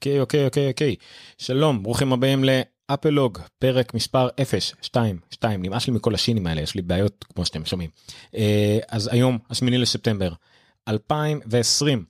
[0.00, 0.96] אוקיי אוקיי אוקיי אוקיי.
[1.38, 7.24] שלום ברוכים הבאים לאפלוג פרק מספר 022 נמאס לי מכל השינים האלה יש לי בעיות
[7.34, 7.90] כמו שאתם שומעים.
[8.34, 10.32] אה, אז היום השמיני לספטמבר
[10.88, 12.04] 2020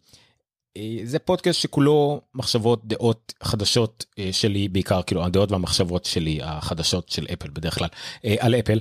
[0.76, 7.08] אה, זה פודקאסט שכולו מחשבות דעות חדשות אה, שלי בעיקר כאילו הדעות והמחשבות שלי החדשות
[7.08, 7.88] של אפל בדרך כלל.
[8.38, 8.80] על אפל.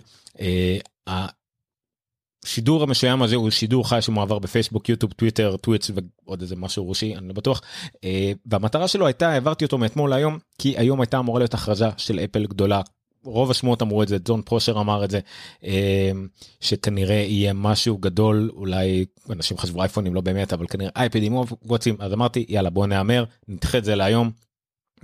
[2.46, 5.92] השידור המסוים הזה הוא שידור חי שמועבר בפייסבוק יוטיוב טוויטר Twitch
[6.26, 7.62] ועוד איזה משהו רושי אני לא בטוח
[8.04, 12.20] אה, והמטרה שלו הייתה העברתי אותו מאתמול להיום כי היום הייתה אמורה להיות הכרזה של
[12.20, 12.82] אפל גדולה.
[13.24, 15.20] רוב השמועות אמרו את זה ג'ון פרושר אמר את זה
[15.64, 16.12] אה,
[16.60, 21.36] שכנראה יהיה משהו גדול אולי אנשים חשבו אייפונים לא באמת אבל כנראה אייפדים
[21.66, 24.32] רוצים אז אמרתי יאללה בוא נהמר נדחה את זה להיום.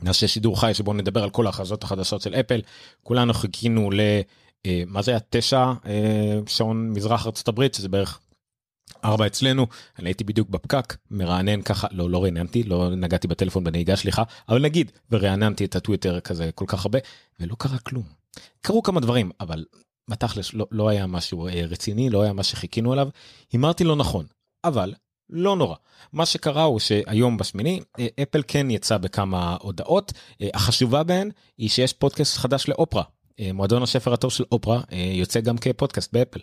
[0.01, 2.61] נעשה שידור חי שבו נדבר על כל ההכרזות החדשות של אפל
[3.03, 3.99] כולנו חיכינו ל...
[4.65, 5.19] אה, מה זה היה?
[5.29, 8.19] תשע אה, שעון מזרח הברית שזה בערך
[9.03, 9.67] ארבע אצלנו.
[9.99, 14.61] אני הייתי בדיוק בפקק מרענן ככה לא לא רעננתי לא נגעתי בטלפון בנהיגה סליחה אבל
[14.61, 16.99] נגיד ורעננתי את הטוויטר כזה כל כך הרבה
[17.39, 18.03] ולא קרה כלום.
[18.61, 19.65] קרו כמה דברים אבל
[20.09, 23.09] בתכלס לא, לא היה משהו אה, רציני לא היה מה שחיכינו עליו.
[23.51, 24.25] הימרתי לא נכון
[24.63, 24.93] אבל
[25.29, 25.75] לא נורא.
[26.13, 27.79] מה שקרה הוא שהיום בשמיני
[28.21, 30.13] אפל כן יצא בכמה הודעות
[30.53, 33.03] החשובה בהן היא שיש פודקאסט חדש לאופרה
[33.53, 36.39] מועדון השפר הטוב של אופרה אה, יוצא גם כפודקאסט באפל.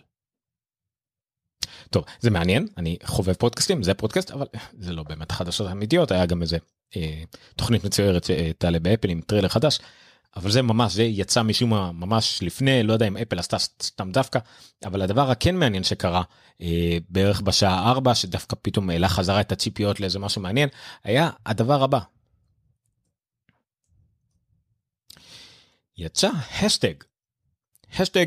[1.89, 6.25] טוב זה מעניין אני חובב פודקאסטים זה פודקאסט אבל זה לא באמת חדשות אמיתיות היה
[6.25, 6.57] גם איזה
[6.95, 7.23] אה,
[7.55, 9.79] תוכנית מצוירת שתעלה באפל עם טריילר חדש.
[10.35, 14.11] אבל זה ממש זה יצא משום מה ממש לפני לא יודע אם אפל עשתה סתם
[14.11, 14.39] דווקא
[14.85, 16.23] אבל הדבר הכן מעניין שקרה
[16.61, 20.69] אה, בערך בשעה 4 שדווקא פתאום העלה חזרה את הציפיות לאיזה משהו מעניין
[21.03, 21.99] היה הדבר הבא
[25.97, 26.29] יצא
[26.61, 26.93] האשטג.
[27.99, 28.25] האשטג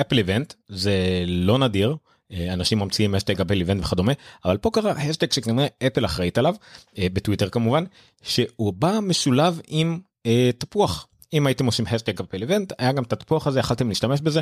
[0.00, 1.96] Apple Event זה לא נדיר
[2.32, 4.12] אה, אנשים ממציאים האשטג Apple Event וכדומה
[4.44, 6.54] אבל פה קרה האשטג שכנראה אפל אחראית עליו
[6.98, 7.84] אה, בטוויטר כמובן
[8.22, 11.06] שהוא בא משולב עם אה, תפוח.
[11.32, 14.40] אם הייתם עושים האשטג Apple Event היה גם את התפוח הזה יכלתם להשתמש בזה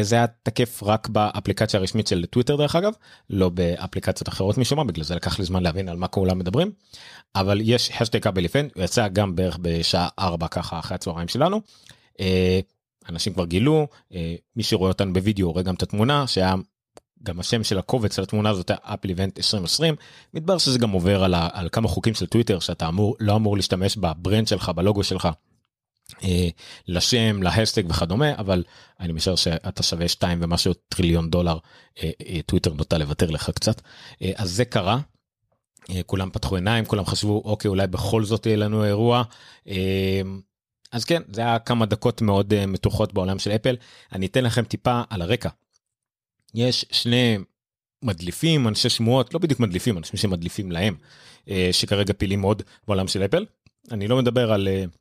[0.00, 2.92] זה היה תקף רק באפליקציה הרשמית של טוויטר דרך אגב
[3.30, 6.70] לא באפליקציות אחרות משום מה בגלל זה לקח לי זמן להבין על מה כולם מדברים
[7.34, 11.56] אבל יש האשטג Apple Event הוא יצא גם בערך בשעה 4 ככה אחרי הצהריים שלנו
[11.56, 11.60] אה,
[13.08, 16.54] אנשים כבר גילו אה, מי שרואה אותנו בווידאו רואה גם את התמונה שהיה
[17.22, 19.94] גם השם של הקובץ של התמונה הזאת Apple Event 2020
[20.34, 23.96] מתברר שזה גם עובר על, על כמה חוקים של טוויטר שאתה אמור לא אמור להשתמש
[23.96, 25.28] ב brand שלך בלוגו שלך.
[26.24, 26.48] אה,
[26.88, 28.64] לשם להאשטג וכדומה אבל
[29.00, 31.58] אני משער שכשאתה שווה 2 ומשהו טריליון דולר
[32.02, 33.80] אה, אה, טוויטר נוטה לוותר לך קצת
[34.22, 34.98] אה, אז זה קרה.
[35.90, 39.22] אה, כולם פתחו עיניים כולם חשבו אוקיי אולי בכל זאת יהיה לנו אירוע.
[39.68, 40.22] אה,
[40.94, 43.76] אז כן זה היה כמה דקות מאוד uh, מתוחות בעולם של אפל
[44.12, 45.48] אני אתן לכם טיפה על הרקע.
[46.54, 47.38] יש שני
[48.02, 50.96] מדליפים אנשי שמועות לא בדיוק מדליפים אנשים שמדליפים להם
[51.46, 53.46] uh, שכרגע פעילים מאוד בעולם של אפל
[53.90, 54.96] אני לא מדבר על uh,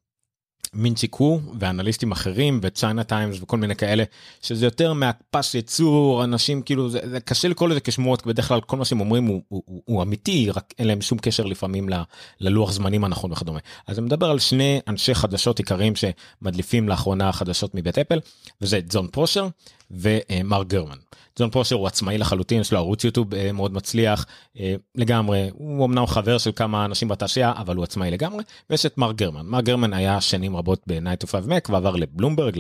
[0.74, 4.04] מינצ'יקו ואנליסטים אחרים וצ'יינה טיימס וכל מיני כאלה
[4.42, 8.78] שזה יותר מהפס יצור אנשים כאילו זה, זה קשה לקרוא לזה כשמועות בדרך כלל כל
[8.78, 11.94] מה שהם אומרים הוא, הוא, הוא, הוא אמיתי רק אין להם שום קשר לפעמים ל,
[12.40, 17.76] ללוח זמנים הנכון וכדומה אז אני מדבר על שני אנשי חדשות עיקריים שמדליפים לאחרונה חדשות
[17.76, 18.20] מבית אפל
[18.62, 19.48] וזה ג'ון פרושר
[19.92, 20.98] ומר גרמן.
[21.40, 24.26] ג'ון פרושר הוא עצמאי לחלוטין יש לו ערוץ יוטיוב אה, מאוד מצליח
[24.60, 28.98] אה, לגמרי הוא אמנם חבר של כמה אנשים בתעשייה אבל הוא עצמאי לגמרי ויש את
[28.98, 32.60] מר גרמן מר גרמן היה שנים רבות ב-9 to 5 Mac ועבר לבלומברג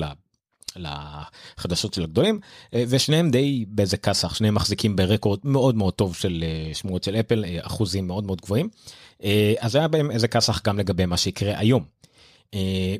[0.75, 2.39] לחדשות של הגדולים
[2.73, 7.45] אה, ושניהם די באיזה כסח שניהם מחזיקים ברקורד מאוד מאוד טוב של שמועות של אפל
[7.61, 8.69] אחוזים מאוד מאוד גבוהים
[9.59, 11.83] אז היה בהם איזה כסח גם לגבי מה שיקרה היום.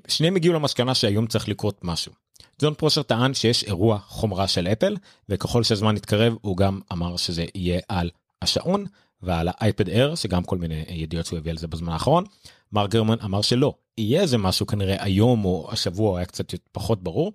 [0.07, 2.22] שניהם הגיעו למסקנה שהיום צריך לקרות משהו.
[2.63, 4.96] ג'ון פרושר טען שיש אירוע חומרה של אפל
[5.29, 8.09] וככל שהזמן יתקרב הוא גם אמר שזה יהיה על
[8.41, 8.85] השעון
[9.22, 12.23] ועל האייפד אר שגם כל מיני ידיעות שהוא הביא על זה בזמן האחרון.
[12.72, 17.34] מר גרמן אמר שלא יהיה איזה משהו כנראה היום או השבוע היה קצת פחות ברור.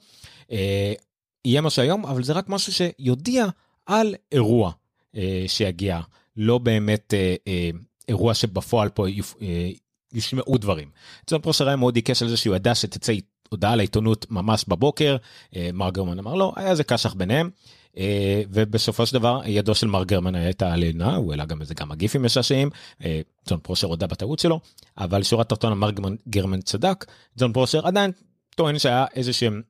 [0.53, 0.93] אה,
[1.45, 3.47] יהיה משהו היום אבל זה רק משהו שיודיע
[3.87, 4.73] על אירוע
[5.17, 6.01] אה, שיגיע
[6.37, 7.71] לא באמת אה, אה,
[8.09, 9.71] אירוע שבפועל פה יופ, אה,
[10.13, 10.91] ישמעו דברים.
[11.31, 13.13] ג'ון פרושר היה מאוד עיקש על זה שהוא ידע שתצא
[13.49, 15.17] הודעה לעיתונות ממש בבוקר
[15.57, 17.51] אה, מר גרמן אמר לא היה איזה קשח ביניהם.
[17.99, 21.95] אה, ובסופו של דבר ידו של מר גרמן הייתה עליונה הוא העלה גם איזה כמה
[21.95, 22.71] גיפים משעשעים
[23.05, 24.61] אה, ג'ון פרושר הודה בטעות שלו
[24.99, 25.91] אבל שורה תחתונה מר
[26.29, 27.05] גרמן צדק
[27.39, 28.11] ג'ון פרושר עדיין
[28.57, 29.63] טוען שהיה איזה שהם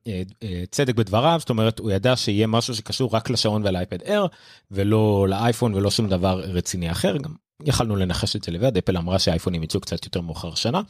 [0.71, 4.25] צדק בדבריו זאת אומרת הוא ידע שיהיה משהו שקשור רק לשעון ולאייפד אר
[4.71, 7.33] ולא לאייפון ולא שום דבר רציני אחר גם
[7.63, 10.81] יכלנו לנחש את זה לבד אפל אמרה שהאייפונים יצאו קצת יותר מאוחר שנה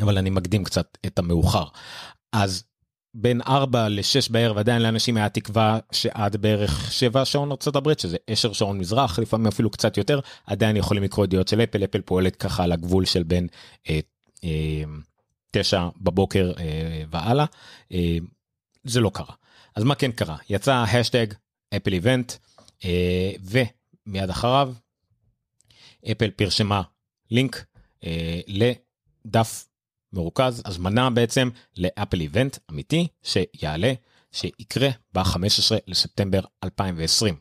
[0.00, 1.64] אבל אני מקדים קצת את המאוחר.
[2.32, 2.64] אז
[3.14, 8.52] בין 4 ל-6 בערב עדיין לאנשים היה תקווה שעד בערך 7 שעון ארה"ב שזה 10
[8.52, 11.84] שעון מזרח לפעמים אפילו קצת יותר עדיין יכולים לקרוא ידיעות של אפל.
[11.84, 13.46] אפל פועלת ככה על הגבול של בין
[13.90, 14.00] אה,
[14.44, 14.82] אה,
[15.50, 17.44] 9 בבוקר אה, והלאה.
[17.92, 18.16] אה,
[18.84, 19.34] זה לא קרה.
[19.76, 20.36] אז מה כן קרה?
[20.50, 21.26] יצא השטג
[21.76, 22.32] אפל איבנט
[22.84, 24.72] אה, ומיד אחריו
[26.12, 26.82] אפל פרשמה
[27.30, 27.64] לינק
[28.04, 29.68] אה, לדף
[30.12, 33.92] מרוכז הזמנה בעצם לאפל איבנט אמיתי שיעלה
[34.32, 37.34] שיקרה ב-15 לספטמבר 2020.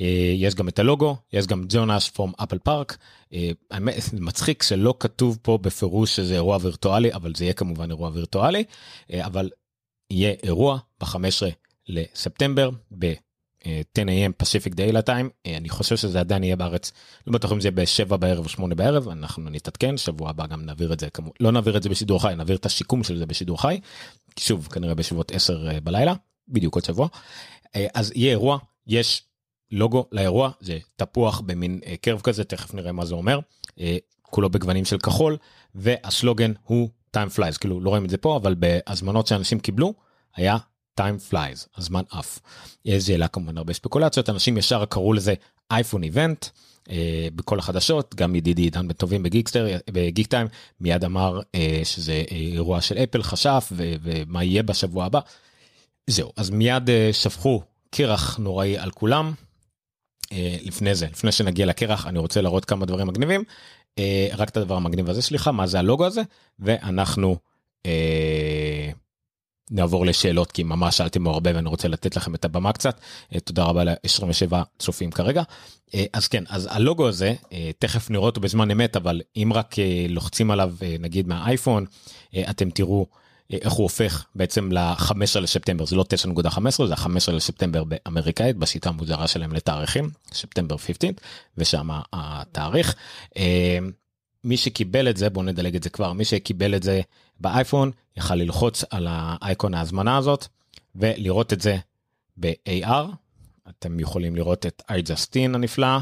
[0.00, 2.96] אה, יש גם את הלוגו יש גם ג'ונאש פרום אפל פארק
[4.12, 8.64] מצחיק שלא כתוב פה בפירוש שזה אירוע וירטואלי אבל זה יהיה כמובן אירוע וירטואלי
[9.12, 9.50] אה, אבל
[10.10, 11.16] יהיה אירוע ב-15
[11.88, 12.70] לספטמבר
[13.64, 16.92] 10 AM פסיפיק דיילה טיים אני חושב שזה עדיין יהיה בארץ.
[17.26, 19.96] לא בטוח אם זה ב-7 בערב או 8 בערב אנחנו נתעדכן.
[19.96, 22.66] שבוע הבא גם נעביר את זה כמו לא נעביר את זה בשידור חי נעביר את
[22.66, 23.80] השיקום של זה בשידור חי.
[24.38, 26.14] שוב כנראה בסביבות 10 אה, בלילה
[26.48, 27.08] בדיוק עוד שבוע.
[27.76, 29.22] אה, אז יהיה אירוע יש
[29.70, 33.40] לוגו לאירוע זה תפוח במין אה, קרב כזה תכף נראה מה זה אומר.
[34.22, 35.36] כולו בגוונים של כחול
[35.74, 37.58] והסלוגן הוא time flies.
[37.60, 39.94] כאילו לא רואים את זה פה אבל בהזמנות שאנשים קיבלו
[40.36, 40.56] היה
[41.00, 42.40] time flies הזמן עף.
[42.98, 45.34] זה העלה כמובן הרבה ספקולציות אנשים ישר קראו לזה
[45.70, 46.46] אייפון איבנט
[46.90, 50.46] אה, בכל החדשות גם ידידי עידן בן טובים בגיקסטר בגיק טיים
[50.80, 55.20] מיד אמר אה, שזה אה, אירוע של אפל חשף ו- ומה יהיה בשבוע הבא.
[56.06, 59.32] זהו אז מיד אה, שפכו קרח נוראי על כולם.
[60.32, 63.44] אה, לפני זה לפני שנגיע לקרח אני רוצה להראות כמה דברים מגניבים
[63.98, 66.22] אה, רק את הדבר המגניב הזה סליחה מה זה הלוגו הזה
[66.58, 67.36] ואנחנו.
[67.86, 68.90] אה,
[69.70, 73.00] נעבור לשאלות כי ממש שאלתם הרבה ואני רוצה לתת לכם את הבמה קצת.
[73.34, 75.42] אה, תודה רבה ל-27 צופים כרגע.
[75.94, 79.74] אה, אז כן אז הלוגו הזה אה, תכף נראה אותו בזמן אמת אבל אם רק
[80.08, 81.84] לוחצים עליו נגיד מהאייפון
[82.50, 83.06] אתם תראו
[83.52, 85.86] איך הוא הופך בעצם ל-15 לספטמבר.
[85.86, 91.10] זה לא 9.15 זה ה-15 לספטמבר באמריקאית בשיטה המוזרה שלהם לתאריכים ספטמבר 15
[91.58, 92.94] ושם התאריך.
[94.44, 97.00] מי שקיבל את זה בוא נדלג את זה כבר מי שקיבל את זה
[97.40, 100.46] באייפון יכל ללחוץ על האייקון ההזמנה הזאת
[100.94, 101.76] ולראות את זה
[102.36, 103.06] ב-AR
[103.68, 105.98] אתם יכולים לראות את אייג'סטין הנפלא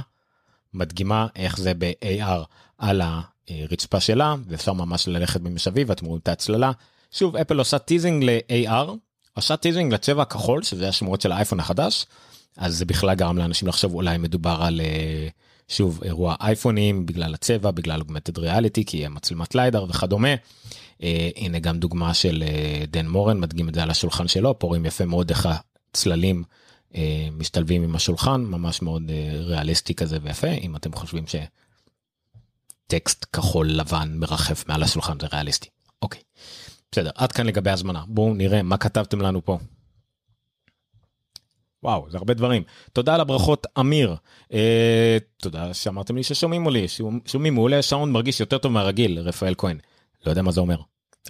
[0.74, 2.44] מדגימה איך זה ב-AR
[2.78, 3.02] על
[3.48, 6.72] הרצפה שלה ואפשר ממש ללכת מסביב ואתם רואים את ההצללה
[7.10, 8.90] שוב אפל עושה teasing ל-AR
[9.34, 12.06] עושה teasing לצבע הכחול שזה השמועות של האייפון החדש
[12.56, 14.80] אז זה בכלל גרם לאנשים לחשוב אולי מדובר על.
[14.80, 20.34] אה, שוב אירוע אייפונים בגלל הצבע בגלל augmented reality כי המצלמת LiDAR וכדומה.
[21.02, 24.66] אה, הנה גם דוגמה של אה, דן מורן מדגים את זה על השולחן שלו פה
[24.66, 25.48] רואים יפה מאוד איך
[25.94, 26.44] הצללים
[26.94, 31.24] אה, משתלבים עם השולחן ממש מאוד אה, ריאליסטי כזה ויפה אם אתם חושבים
[32.86, 35.68] שטקסט כחול לבן מרחף מעל השולחן זה ריאליסטי.
[36.02, 36.20] אוקיי
[36.92, 39.58] בסדר עד כאן לגבי הזמנה בואו נראה מה כתבתם לנו פה.
[41.82, 42.62] וואו זה הרבה דברים.
[42.92, 44.16] תודה על הברכות אמיר.
[44.52, 46.84] אה, תודה שאמרתם לי ששומעים אותי
[47.26, 49.78] שומעים מעולה סאונד מרגיש יותר טוב מהרגיל רפאל כהן.
[50.26, 50.80] לא יודע מה זה אומר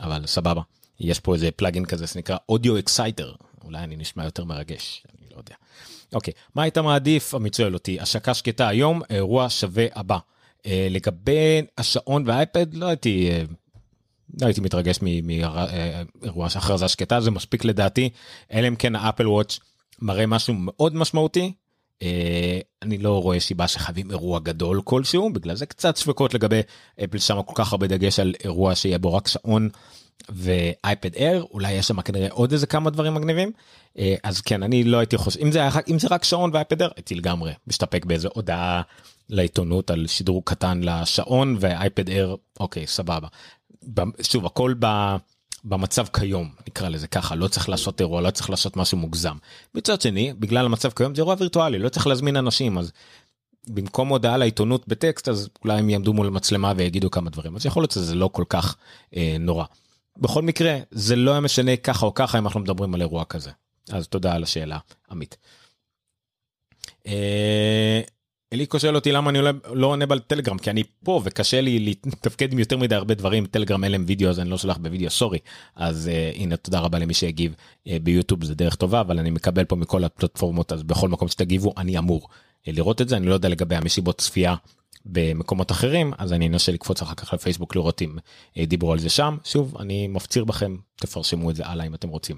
[0.00, 0.62] אבל סבבה.
[1.00, 3.32] יש פה איזה plugin כזה שנקרא audio exciter
[3.64, 5.54] אולי אני נשמע יותר מרגש אני לא יודע.
[6.12, 7.34] אוקיי מה היית מעדיף?
[7.34, 8.00] עמית שואל אותי.
[8.00, 10.18] השקה שקטה היום אירוע שבוע הבא.
[10.66, 13.30] אה, לגבי השעון והאייפד לא הייתי.
[13.30, 13.42] אה,
[14.40, 17.20] לא הייתי מתרגש מאירוע אה, הכרזה שקטה.
[17.20, 18.10] זה מספיק לדעתי.
[18.52, 19.58] אלא אם כן האפל וואץ'
[19.98, 21.52] מראה משהו מאוד משמעותי.
[22.02, 22.06] Uh,
[22.82, 26.60] אני לא רואה סיבה שחייבים אירוע גדול כלשהו בגלל זה קצת ספקות לגבי
[27.04, 29.68] אפל שם כל כך הרבה דגש על אירוע שיהיה בו רק שעון
[30.28, 33.52] ואייפד אייר אולי יש שם כנראה עוד איזה כמה דברים מגניבים
[33.96, 36.80] uh, אז כן אני לא הייתי חושב אם זה היה אם זה רק שעון ואייפד
[36.80, 38.82] אייר הייתי לגמרי מסתפק באיזה הודעה
[39.28, 43.28] לעיתונות על שדרוג קטן לשעון ואייפד אייר אוקיי סבבה.
[44.22, 44.86] שוב הכל ב...
[45.68, 49.36] במצב כיום נקרא לזה ככה לא צריך לעשות אירוע לא צריך לעשות משהו מוגזם.
[49.74, 52.92] מצד שני בגלל המצב כיום זה אירוע וירטואלי לא צריך להזמין אנשים אז
[53.66, 57.82] במקום הודעה לעיתונות בטקסט אז אולי הם יעמדו מול מצלמה ויגידו כמה דברים אז יכול
[57.82, 58.76] להיות שזה לא כל כך
[59.16, 59.64] אה, נורא.
[60.16, 63.50] בכל מקרה זה לא היה משנה ככה או ככה אם אנחנו מדברים על אירוע כזה
[63.90, 64.78] אז תודה על השאלה
[65.10, 65.36] עמית.
[67.06, 68.00] אה,
[68.52, 69.38] אליקו שואל אותי למה אני
[69.72, 73.46] לא עונה בטלגרם כי אני פה וקשה לי לתפקד עם יותר מדי הרבה דברים.
[73.46, 75.38] טלגרם אין להם וידאו אז אני לא שולח בווידאו סורי.
[75.76, 79.64] אז uh, הנה תודה רבה למי שהגיב uh, ביוטיוב זה דרך טובה אבל אני מקבל
[79.64, 83.16] פה מכל הפלטפורמות אז בכל מקום שתגיבו אני אמור uh, לראות את זה.
[83.16, 84.54] אני לא יודע לגבי המסיבות צפייה
[85.06, 89.08] במקומות אחרים אז אני אנסה לקפוץ אחר כך לפייסבוק לראות אם uh, דיברו על זה
[89.08, 89.36] שם.
[89.44, 92.36] שוב אני מפציר בכם תפרשמו את זה הלאה אם אתם רוצים.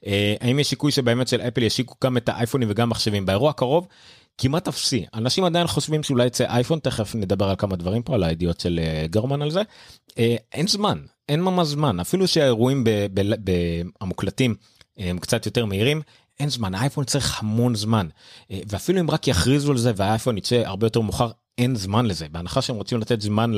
[0.00, 0.06] Uh,
[0.40, 3.26] האם יש שיקוי שבאמת של אפל ישיקו גם את האייפונים וגם מחשבים?
[3.26, 3.88] באירוע הקרוב
[4.42, 5.06] כמעט אפסי.
[5.14, 8.80] אנשים עדיין חושבים שאולי יצא אייפון תכף נדבר על כמה דברים פה על הידיעות של
[8.82, 9.62] אה, גרמן על זה.
[10.18, 12.00] אה, אין זמן אין ממש זמן.
[12.00, 12.84] אפילו שהאירועים
[14.00, 14.54] המוקלטים
[14.96, 16.02] הם קצת יותר מהירים
[16.40, 16.74] אין זמן.
[16.74, 18.08] אייפון צריך המון זמן.
[18.50, 22.26] ואפילו אם רק יכריזו על זה והאייפון יצא הרבה יותר מאוחר אין זמן לזה.
[22.30, 23.52] בהנחה שהם רוצים לתת זמן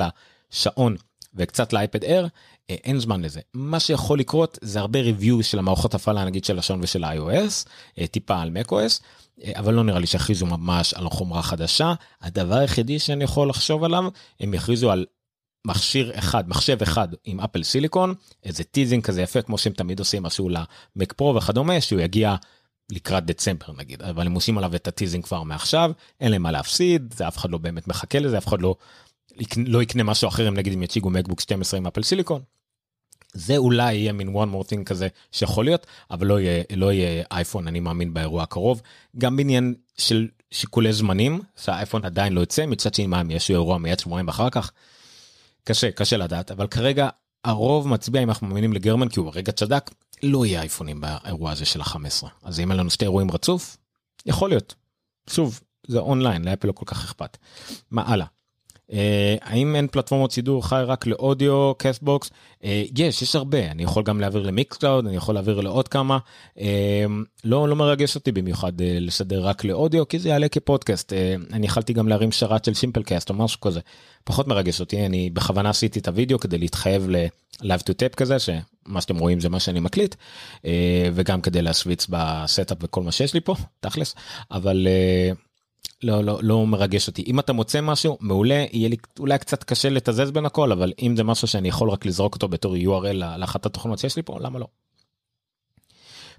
[0.53, 0.97] לשעון
[1.35, 2.27] וקצת לאייפד אר
[2.69, 3.41] אין זמן לזה.
[3.55, 7.69] מה שיכול לקרות זה הרבה review של המערכות הפעלה נגיד של השעון ושל iOS
[8.11, 9.03] טיפה על macOS
[9.55, 14.05] אבל לא נראה לי שיכריזו ממש על חומרה חדשה הדבר היחידי שאני יכול לחשוב עליו
[14.41, 15.07] הם יכריזו על
[15.67, 20.23] מכשיר אחד מחשב אחד עם Apple Silicon איזה teasing כזה יפה כמו שהם תמיד עושים
[20.23, 22.37] משהו ל Mac Pro וכדומה שהוא יגיע
[22.93, 26.51] לקראת דצמבר נגיד אבל הם עושים עליו את ה teasing כבר מעכשיו אין להם מה
[26.53, 28.75] להפסיד זה אף אחד לא באמת מחכה לזה אף אחד לא
[29.67, 32.43] לא יקנה משהו אחר אם נגיד אם יציגו מקבוק 12 עם אפל סיליקון.
[33.33, 37.25] זה אולי יהיה מין one more thing כזה שיכול להיות אבל לא יהיה לא יהיה
[37.31, 38.83] אייפון אני מאמין באירוע הקרוב
[39.19, 43.99] גם בעניין של שיקולי זמנים שהאייפון עדיין לא יוצא מצד שני מה יש אירוע מיד
[43.99, 44.73] שבועיים אחר כך.
[45.65, 47.09] קשה קשה לדעת אבל כרגע
[47.45, 49.91] הרוב מצביע אם אנחנו מאמינים לגרמן כי הוא הרגע צדק
[50.23, 53.77] לא יהיה אייפונים באירוע הזה של ה-15 אז אם אין לנו שתי אירועים רצוף
[54.27, 54.75] יכול להיות.
[55.31, 57.37] שוב זה אונליין לאפל לא כל כך אכפת.
[57.91, 58.27] מה הלאה.
[58.93, 58.95] אה,
[59.41, 62.65] האם אין פלטפורמות שידור חי רק לאודיו Castbox אה,
[62.99, 63.71] יש יש הרבה.
[63.71, 66.19] אני יכול גם להעביר ל Mixcloud אני יכול להעביר לעוד כמה.
[66.57, 66.61] אה,
[67.45, 71.13] לא לא מרגש אותי במיוחד לשדר רק לאודיו כי זה יעלה כפודקאסט.
[71.53, 73.81] אני יכלתי גם להרים שרת של Simplecast או משהו כזה.
[74.25, 79.01] פחות מרגש אותי אני בכוונה עשיתי את הוידאו כדי להתחייב ל-Live to Tape כזה שמה
[79.01, 80.15] שאתם רואים זה מה שאני מקליט
[81.15, 84.15] וגם כדי להשוויץ ב setup וכל מה שיש לי פה תכלס.
[84.51, 84.87] אבל.
[86.03, 89.89] לא לא לא מרגש אותי אם אתה מוצא משהו מעולה יהיה לי אולי קצת קשה
[89.89, 93.67] לתזז בין הכל אבל אם זה משהו שאני יכול רק לזרוק אותו בתור url לאחת
[93.67, 94.67] התוכנות שיש לי פה למה לא.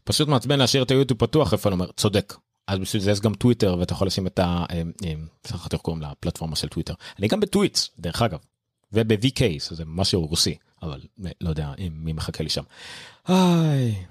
[0.04, 2.34] פשוט מעצבן להשאיר את היוטיוב פתוח איפה אני אומר צודק
[2.68, 4.66] אז בשביל זה יש גם טוויטר ואתה יכול לשים את ה...
[4.72, 5.14] אה, אה,
[5.54, 8.40] איך קוראים לפלטפורמה של טוויטר אני גם ב Twitch דרך אגב
[8.94, 11.02] וב-VK זה משהו רוסי אבל
[11.42, 12.64] לא יודע מי מחכה לי שם.
[13.30, 14.06] איי.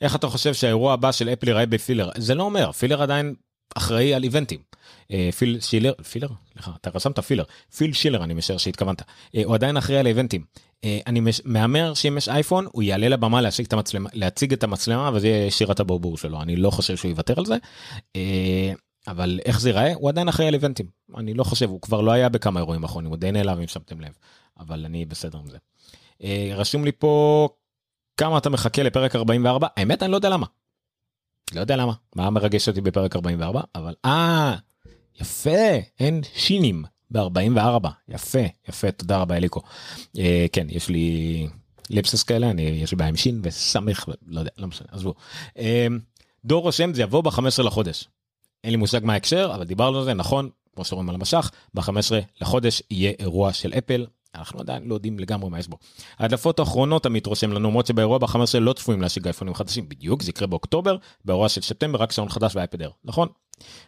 [0.00, 3.34] איך אתה חושב שהאירוע הבא של אפל ייראה בפילר זה לא אומר פילר עדיין
[3.74, 4.60] אחראי על איבנטים.
[5.12, 7.44] אה, פיל שילר פילר סליחה אתה רשמת פילר
[7.76, 9.02] פיל שילר אני משער שהתכוונת
[9.34, 10.44] אה, הוא עדיין אחראי על איבנטים.
[10.84, 15.10] אה, אני מהמר שאם יש אייפון הוא יעלה לבמה להציג את המצלמה להציג את המצלמה
[15.14, 17.56] וזה יהיה שירת הברבור שלו אני לא חושב שהוא יוותר על זה.
[19.06, 20.86] אבל איך זה ייראה הוא עדיין אחראי על איבנטים
[21.16, 24.00] אני לא חושב הוא כבר לא היה בכמה אירועים אחרונים הוא די נעלם אם שמתם
[24.00, 24.12] לב
[24.60, 25.58] אבל אני בסדר עם זה.
[26.54, 27.48] רשום לי פה
[28.18, 30.46] כמה אתה מחכה לפרק 44 האמת אני לא יודע למה.
[31.54, 31.92] לא יודע למה.
[32.16, 34.56] מה מרגש אותי בפרק 44 אבל אה
[35.20, 35.50] יפה
[36.00, 38.90] אין שינים ב-44 יפה יפה.
[38.90, 39.60] תודה רבה אליקו.
[40.18, 41.48] אה, כן יש לי
[41.90, 45.14] ליפסס כאלה אני יש לי בעיה עם שין וסמיך לא יודע לא משנה עזבו.
[45.58, 45.86] אה,
[46.44, 48.08] דור רושם זה יבוא ב-15 לחודש.
[48.64, 51.90] אין לי מושג מה ההקשר אבל דיברנו על זה נכון כמו שרואים על המשך ב-15
[52.40, 55.78] לחודש יהיה אירוע של אפל אנחנו עדיין לא יודעים לגמרי מה יש בו.
[56.18, 60.30] ההדלפות האחרונות עמית רושם לנו למרות שבאירוע ב-15 לא צפויים להשיג אייפונים חדשים בדיוק זה
[60.30, 63.28] יקרה באוקטובר באירוע של ספטמבר רק שעון חדש ואייפד אר נכון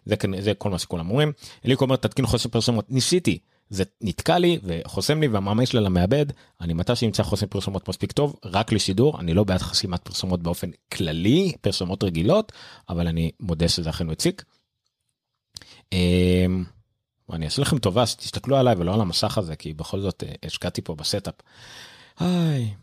[0.06, 1.32] זה, זה כל מה שכולם אומרים.
[1.66, 3.38] אליקו אומר תתקין חוסם פרסומות ניסיתי
[3.70, 6.26] זה נתקע לי וחוסם לי והמאמר שלה למעבד
[6.60, 10.70] אני מתי שימצא חוסם פרסומות מספיק טוב רק לשידור אני לא בעד חסימת פרסומות באופן
[10.92, 12.52] כללי פרסומות רגילות
[12.88, 14.44] אבל אני מודה שזה אכן מציק.
[17.34, 20.82] אני אעשה לכם טובה שתסתכלו עליי ולא על המסך הזה כי בכל זאת אה, השקעתי
[20.82, 21.34] פה ב setup.
[22.18, 22.74] היי.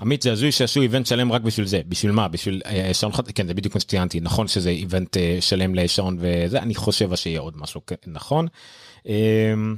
[0.00, 3.30] עמית זה הזוי שעשו event שלם רק בשביל זה בשביל מה בשביל אה, שעון חדש
[3.30, 7.40] כן זה בדיוק מה שציינתי נכון שזה event אה, שלם לשעון וזה אני חושב שיהיה
[7.40, 8.46] עוד משהו כן, נכון.
[9.06, 9.76] אמ,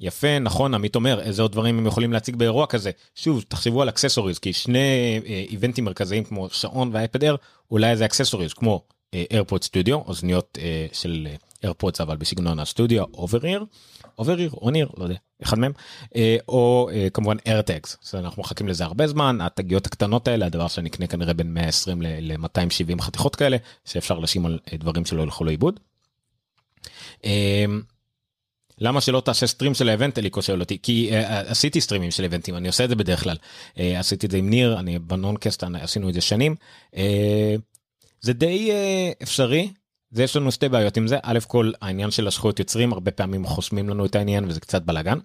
[0.00, 3.88] יפה נכון עמית אומר איזה עוד דברים הם יכולים להציג באירוע כזה שוב תחשבו על
[3.88, 7.36] accessories כי שני אבנטים מרכזיים כמו שעון והאייפד אייר
[7.70, 8.82] אולי זה accessories כמו
[9.14, 10.58] AirPod Studio אוזניות
[10.92, 11.26] של
[11.62, 13.64] איירפודס אבל בסגנון הסטודיו over-ear
[14.18, 15.72] over-ear או on-ear לא יודע אחד מהם
[16.16, 20.88] אה, או אה, כמובן AirTags אנחנו מחכים לזה הרבה זמן התגיות הקטנות האלה הדבר שאני
[20.88, 25.80] אקנה כנראה בין 120 ל-270 חתיכות כאלה שאפשר לשים על אה, דברים שלא ילכו לאיבוד.
[28.80, 30.78] למה שלא תעשה stream של ה event אליקו שואל אותי?
[30.82, 33.36] כי אה, עשיתי סטרימים של אבנטים אני עושה את זה בדרך כלל.
[33.74, 36.54] uh, עשיתי את זה עם ניר אני בנונקסט עשינו את זה שנים.
[36.94, 36.96] uh,
[38.20, 39.72] זה די uh, אפשרי
[40.10, 43.46] זה יש לנו שתי בעיות עם זה א' כל העניין של הזכויות יוצרים הרבה פעמים
[43.46, 45.18] חוסמים לנו את העניין וזה קצת בלאגן.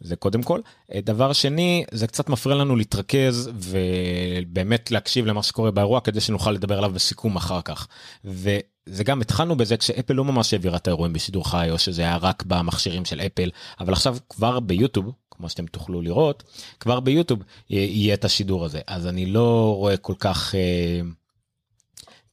[0.00, 0.60] זה קודם כל
[0.96, 6.78] דבר שני זה קצת מפריע לנו להתרכז ובאמת להקשיב למה שקורה באירוע כדי שנוכל לדבר
[6.78, 7.88] עליו בסיכום אחר כך.
[8.24, 12.16] וזה גם התחלנו בזה כשאפל לא ממש העבירה את האירועים בשידור חי או שזה היה
[12.16, 13.50] רק במכשירים של אפל
[13.80, 16.42] אבל עכשיו כבר ביוטיוב כמו שאתם תוכלו לראות
[16.80, 21.00] כבר ביוטיוב יהיה את השידור הזה אז אני לא רואה כל כך אה,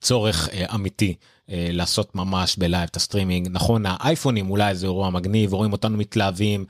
[0.01, 1.15] צורך אה, אמיתי
[1.51, 3.47] לעשות ממש ב live את הסטרימינג.
[3.51, 6.65] נכון האייפונים אולי זה אירוע מגניב רואים אותנו מתלהבים.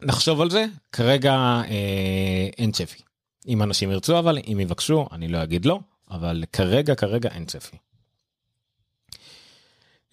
[0.00, 0.64] נחשוב על זה.
[0.92, 1.32] כרגע
[1.68, 3.02] אה, אין צפי.
[3.48, 5.78] אם אנשים ירצו אבל אם יבקשו אני לא אגיד לא
[6.10, 7.76] אבל כרגע כרגע אין צפי.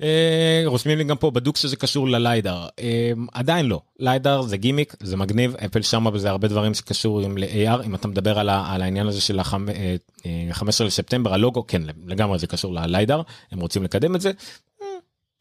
[0.01, 2.67] אה, רושמים לי גם פה בדוק שזה קשור לליידר.
[2.79, 3.81] אה, עדיין לא.
[3.99, 8.39] ליידר זה גימיק זה מגניב אפל שמה בזה הרבה דברים שקשורים ל-AR אם אתה מדבר
[8.39, 14.15] על, העניין הזה של ה-15 לספטמבר הלוגו כן לגמרי זה קשור לליידר הם רוצים לקדם
[14.15, 14.31] את זה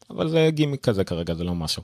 [0.09, 1.83] אבל זה גימיק כזה כרגע זה לא משהו.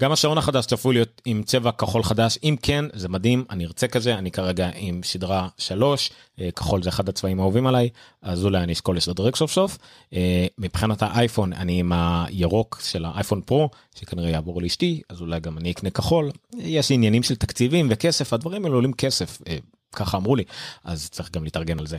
[0.00, 2.38] גם השעון החדש צפוי להיות עם צבע כחול חדש.
[2.44, 6.88] אם כן זה מדהים אני ארצה כזה אני כרגע עם שדרה 3 אה, כחול זה
[6.88, 7.88] אחד הצבעים האהובים עליי
[8.22, 9.78] אז אולי אני אשקול לשדרג סוף סוף.
[10.14, 15.58] אה, מבחינת האייפון אני עם הירוק של האייפון פרו שכנראה יעבור לאשתי אז אולי גם
[15.58, 16.30] אני אקנה כחול.
[16.58, 19.58] יש עניינים של תקציבים וכסף הדברים האלה עולים כסף אה,
[19.92, 20.44] ככה אמרו לי
[20.84, 21.98] אז צריך גם להתארגן על זה.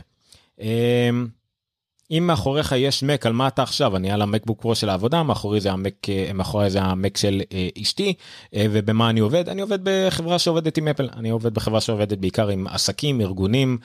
[2.12, 3.96] אם מאחוריך יש מק על מה אתה עכשיו?
[3.96, 7.68] אני על המקבוק פרו של העבודה מאחורי זה המק אה, מאחורי זה המק של אה,
[7.82, 8.14] אשתי
[8.54, 9.48] אה, ובמה אני עובד?
[9.48, 11.08] אני עובד בחברה שעובדת עם אפל.
[11.16, 13.78] אני עובד בחברה שעובדת בעיקר עם עסקים ארגונים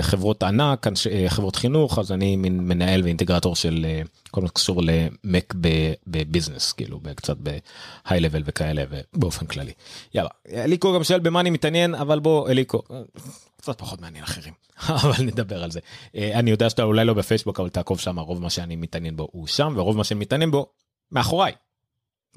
[0.00, 0.86] חברות ענק
[1.28, 3.86] חברות חינוך אז אני מנהל ואינטגרטור של
[4.30, 5.54] כל מה שקשור למק
[6.06, 9.72] בביזנס כאילו קצת בהיי לבל וכאלה ובאופן כללי.
[10.14, 10.30] יאללה.
[10.52, 12.82] אליקו גם שואל במה אני מתעניין אבל בוא אליקו
[13.62, 14.54] קצת פחות מעניין אחרים
[15.02, 15.80] אבל נדבר על זה
[16.14, 19.46] אני יודע שאתה אולי לא בפייסבוק אבל תעקוב שם רוב מה שאני מתעניין בו הוא
[19.46, 20.72] שם ורוב מה שאני מתעניין בו
[21.12, 21.52] מאחוריי.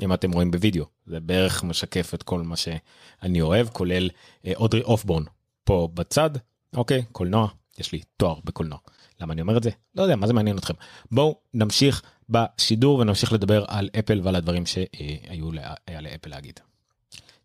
[0.01, 4.09] אם אתם רואים בווידאו זה בערך משקף את כל מה שאני אוהב כולל
[4.55, 5.23] אודרי אופבורן
[5.63, 6.29] פה בצד
[6.75, 8.77] אוקיי קולנוע יש לי תואר בקולנוע.
[9.21, 9.69] למה אני אומר את זה?
[9.95, 10.73] לא יודע מה זה מעניין אתכם.
[11.11, 15.51] בואו נמשיך בשידור ונמשיך לדבר על אפל ועל הדברים שהיו
[16.01, 16.59] לאפל להגיד.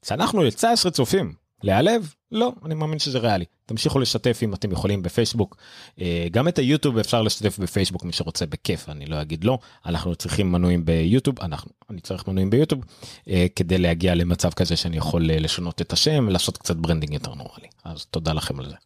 [0.01, 1.35] צנחנו ל-19 צופים.
[1.63, 2.15] להיעלב?
[2.33, 3.45] לא, אני מאמין שזה ריאלי.
[3.67, 5.57] תמשיכו לשתף אם אתם יכולים בפייסבוק.
[6.01, 9.59] אה, גם את היוטיוב אפשר לשתף בפייסבוק מי שרוצה בכיף, אני לא אגיד לא.
[9.87, 12.85] אנחנו צריכים מנויים ביוטיוב, אנחנו, אני צריך מנויים ביוטיוב
[13.29, 17.35] אה, כדי להגיע למצב כזה שאני יכול אה, לשנות את השם ולעשות קצת branding יותר
[17.35, 17.69] נורמלי.
[17.85, 18.77] אז תודה לכם על זה.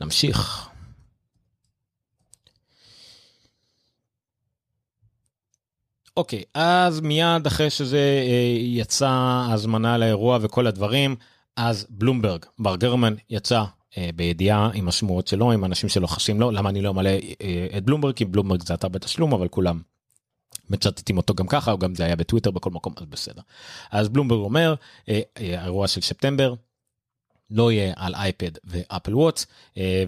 [0.00, 0.71] נמשיך.
[6.16, 9.10] אוקיי, אז מיד אחרי שזה אה, יצא
[9.50, 11.16] הזמנה לאירוע וכל הדברים,
[11.56, 13.64] אז בלומברג, מארק גורמן יצא
[13.98, 17.10] אה, בידיעה עם השמועות שלו, עם אנשים שלוחשים לו, למה אני לא מלא
[17.42, 19.80] אה, את בלומברג, כי בלומברג זה אתר בתשלום, אבל כולם
[20.70, 23.42] מצטטים אותו גם ככה, או גם זה היה בטוויטר בכל מקום, אז בסדר.
[23.90, 24.74] אז בלומברג אומר,
[25.36, 26.54] האירוע של ספטמבר,
[27.50, 29.46] לא יהיה על אייפד ו Apple Watch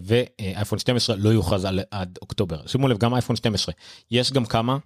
[0.01, 2.67] ואייפון 12 לא יוכרז עד אוקטובר.
[2.67, 3.75] שימו לב גם אייפון 12
[4.11, 4.79] יש גם כמה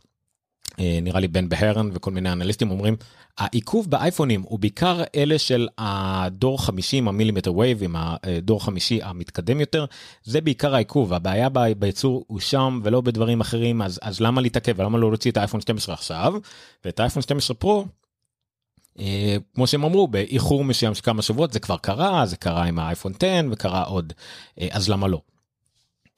[1.02, 2.96] נראה לי בן בג'רין וכל מיני אנליסטים אומרים
[3.38, 9.60] העיכוב באייפונים הוא בעיקר אלה של הדור 50 ה millimeter wave עם הדור חמישי המתקדם
[9.60, 9.84] יותר
[10.24, 14.98] זה בעיקר העיכוב הבעיה בייצור הוא שם ולא בדברים אחרים אז אז למה להתעכב ולמה
[14.98, 16.34] לא להוציא את האייפון 12 עכשיו
[16.84, 17.86] ואת האייפון 12 פרו.
[18.98, 22.78] אה, כמו שהם אמרו באיחור מסוים של כמה שבועות זה כבר קרה זה קרה עם
[22.78, 24.12] האייפון 10 וקרה עוד
[24.60, 25.20] אה, אז למה לא.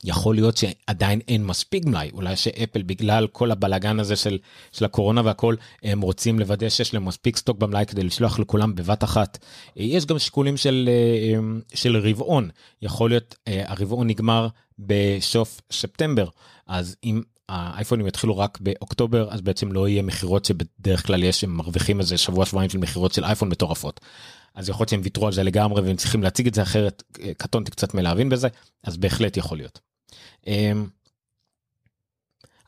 [0.04, 4.38] יכול להיות שעדיין אין מספיק מלאי אולי שאפל בגלל כל הבלאגן הזה של
[4.72, 9.04] של הקורונה והכל הם רוצים לוודא שיש להם מספיק סטוק במלאי כדי לשלוח לכולם בבת
[9.04, 9.38] אחת.
[9.76, 11.40] יש גם שיקולים של אה,
[11.74, 12.48] של רבעון
[12.82, 16.28] יכול להיות אה, הרבעון נגמר בסוף ספטמבר
[16.66, 21.50] אז אם האייפונים יתחילו רק באוקטובר אז בעצם לא יהיה מכירות שבדרך כלל יש הם
[21.50, 24.00] מרוויחים איזה שבוע שבועיים של מכירות של אייפון מטורפות.
[24.54, 27.34] אז יכול להיות שהם ויתרו על זה לגמרי והם צריכים להציג את זה אחרת אה,
[27.34, 28.48] קטונתי קצת מלהבין בזה
[28.84, 29.89] אז בהחלט יכול להיות.
[30.46, 30.86] אמ,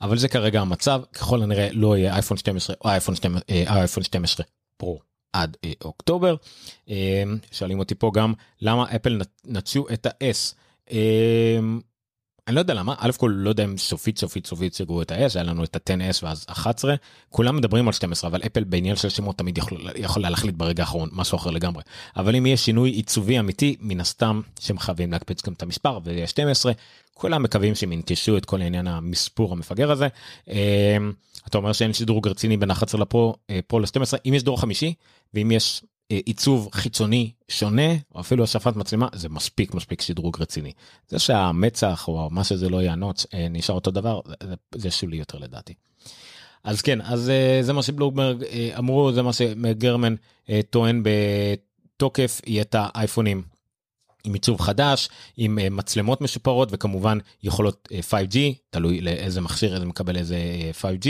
[0.01, 4.47] אבל זה כרגע המצב ככל הנראה לא יהיה אייפון 12 או אייפון 12 אייפון 12
[4.77, 5.01] פרו
[5.33, 6.37] עד אה, אוקטובר.
[6.89, 10.55] אמ, שואלים אותי פה גם למה אפל נטשו את ה-S.
[10.91, 11.81] אמ,
[12.53, 15.31] אני לא יודע למה אלף כל לא יודע אם סופית סופית סופית סגרו את ה-S
[15.35, 16.95] היה לנו את ה-10S ואז 11
[17.31, 21.09] כולם מדברים על 12 אבל אפל בעניין של שמות תמיד יכול, יכול להחליט ברגע האחרון
[21.12, 21.83] משהו אחר לגמרי
[22.17, 26.27] אבל אם יהיה שינוי עיצובי אמיתי מן הסתם שהם חייבים להקפיץ גם את המספר ויהיה
[26.27, 26.73] 12
[27.15, 30.09] כולם מקווים שהם ינטשו את כל העניין המספור המפגר הזה.
[30.49, 30.55] אמ,
[31.49, 34.95] אתה אומר שאין שדרוג רציני בין 11 לפרו אה, פרו ל-12 אם יש דור חמישי
[35.35, 40.72] ואם יש אה, עיצוב חיצוני שונה או אפילו השפת מצלמה זה מספיק מספיק שדרוג רציני.
[41.09, 45.38] זה שהמצח או מה שזה לא הנוץ אה, נשאר אותו דבר זה, זה שולי יותר
[45.38, 45.75] לדעתי.
[46.64, 48.44] אז כן אז זה מה שבלומברג
[48.79, 50.14] אמרו זה מה שגרמן
[50.70, 53.42] טוען בתוקף יהיה את האייפונים
[54.25, 58.37] עם עיצוב חדש, עם uh, מצלמות משופרות וכמובן יכולות uh, 5G,
[58.71, 60.37] תלוי לאיזה מכשיר איזה מקבל איזה
[60.81, 61.09] uh, 5G.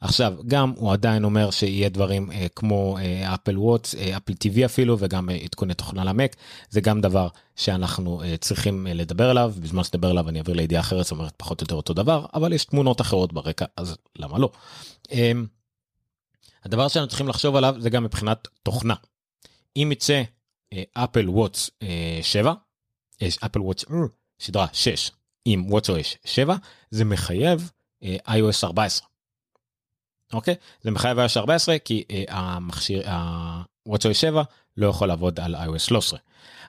[0.00, 2.96] עכשיו גם הוא עדיין אומר שיהיה דברים כמו
[3.34, 6.36] אפל וואטס, אפל TV אפילו וגם עדכוני תוכנה למק,
[6.70, 11.12] זה גם דבר שאנחנו צריכים לדבר עליו, בזמן שתדבר עליו אני אעביר לידיעה אחרת, זאת
[11.12, 14.50] אומרת פחות או יותר אותו דבר, אבל יש תמונות אחרות ברקע אז למה לא.
[15.08, 15.12] Um,
[16.66, 18.94] הדבר שאנחנו צריכים לחשוב עליו זה גם מבחינת תוכנה.
[19.76, 20.22] אם יצא
[20.94, 21.70] אפל וואטס
[22.22, 22.52] 7
[23.44, 23.84] אפל וואטס
[24.40, 25.10] סדרה 6
[25.44, 25.90] עם וואטס
[26.24, 26.56] 7
[26.90, 27.70] זה מחייב
[28.04, 29.06] iOS 14.
[30.32, 30.54] אוקיי?
[30.82, 33.10] זה מחייב iOS 14 כי uh, המכשיר
[33.86, 34.42] הוואטס 7
[34.76, 36.18] לא יכול לעבוד על iOS 13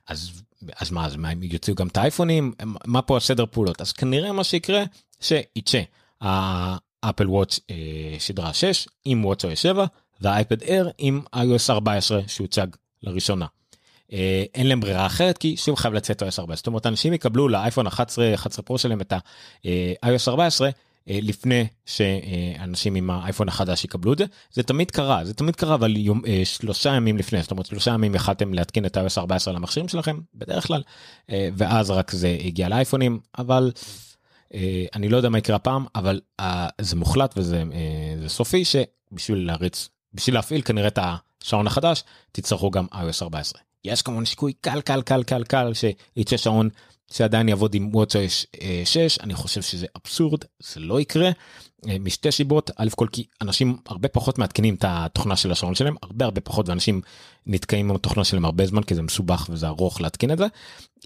[0.08, 0.42] אז
[0.76, 2.54] אז מה אז מה הם יוציאו גם את האייפונים?
[2.86, 3.82] מה פה הסדר פעולות?
[3.82, 4.84] אז כנראה מה שיקרה
[5.20, 5.82] שיצא
[6.22, 7.60] האפל וואטס
[8.20, 9.86] סדרה 6 עם וואטס 7
[10.22, 12.68] והאייפד אייר עם iOS 14 שהוצג
[13.04, 13.46] לראשונה.
[14.14, 17.48] אה, אין להם ברירה אחרת כי שוב חייב לצאת iOS 14 זאת אומרת אנשים יקבלו
[17.48, 20.70] לאייפון 11 11 פרו שלהם את ה-iOS 14
[21.10, 25.76] אה, לפני שאנשים עם האייפון החדש יקבלו את זה זה תמיד קרה זה תמיד קרה
[25.76, 29.54] אבל יום אה, שלושה ימים לפני זאת אומרת שלושה ימים יכלתם להתקין את ה-iOS 14
[29.54, 30.82] למכשירים שלכם בדרך כלל
[31.30, 33.72] ואז רק זה הגיע לאייפונים אבל.
[34.96, 36.20] אני לא יודע מה יקרה הפעם אבל
[36.82, 37.64] זה מוחלט וזה
[38.28, 43.67] סופי שבשביל להריץ בשביל להפעיל כנראה את השעון החדש תצטרכו גם iOS 14.
[43.84, 46.70] יש כמובן שיקוי קל קל קל קל קל שיצא שעון
[47.12, 48.32] שעדיין יעבוד עם וואטסאפ
[48.86, 51.32] 6 אני חושב שזה אבסורד זה לא יקרה.
[51.90, 55.96] אה, משתי שיבות א' כל כי אנשים הרבה פחות מעדכנים את התוכנה של השעון שלהם
[56.02, 57.02] הרבה הרבה פחות ואנשים
[57.46, 60.46] נתקעים עם התוכנה שלהם הרבה זמן כי זה מסובך וזה ארוך להתקין את זה.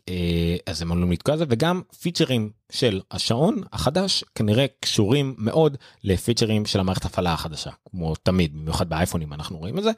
[0.10, 6.66] אה, אז הם עלולים לתקוע זה וגם פיצ'רים של השעון החדש כנראה קשורים מאוד לפיצ'רים
[6.66, 9.92] של המערכת הפעלה החדשה כמו תמיד במיוחד באייפונים אנחנו רואים את זה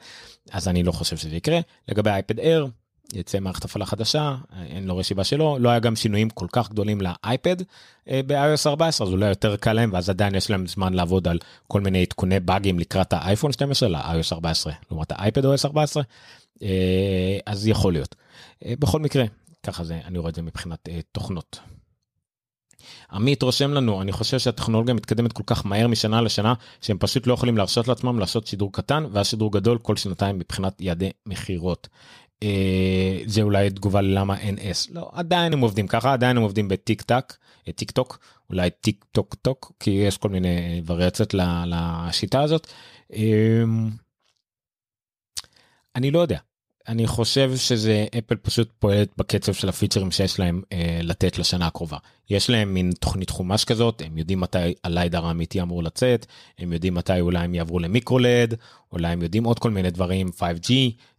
[0.50, 1.60] אז אני לא חושב שזה יקרה.
[1.88, 2.68] לגבי אייפד אייר
[3.12, 4.36] יצא מערכת הפעלה חדשה
[4.66, 7.56] אין לו רשיבה שלו לא היה גם שינויים כל כך גדולים לאייפד
[8.08, 11.38] אה, ב-iOS 14 אז אולי יותר קל להם ואז עדיין יש להם זמן לעבוד על
[11.68, 16.02] כל מיני עדכוני באגים לקראת האייפון 12 ל-iOS 14 לעומת האייפד OS 14
[16.62, 18.14] אה, אז יכול להיות.
[18.64, 19.24] אה, בכל מקרה
[19.62, 21.60] ככה זה אני רואה את זה מבחינת תוכנות.
[23.12, 27.34] עמית רושם לנו אני חושב שהטכנולוגיה מתקדמת כל כך מהר משנה לשנה שהם פשוט לא
[27.34, 31.88] יכולים להרשות לעצמם לעשות שידור קטן ואז שידור גדול כל שנתיים מבחינת יעדי מכירות.
[32.44, 36.68] אה, זה אולי תגובה ללמה אין S לא עדיין הם עובדים ככה עדיין הם עובדים
[36.68, 37.34] ב tick tock
[37.68, 38.18] אה, tick tock
[38.50, 41.34] אולי tick tock tock כי יש כל מיני וריאציות
[41.66, 42.66] לשיטה הזאת.
[43.12, 43.62] אה,
[45.96, 46.38] אני לא יודע
[46.88, 51.98] אני חושב שזה אפל פשוט פועלת בקצב של הפיצ'רים שיש להם אה, לתת לשנה הקרובה.
[52.30, 56.26] יש להם מין תוכנית חומש כזאת, הם יודעים מתי הליידר האמיתי אמור לצאת,
[56.58, 58.54] הם יודעים מתי אולי הם יעברו למיקרולד,
[58.92, 60.72] אולי הם יודעים עוד כל מיני דברים, 5G,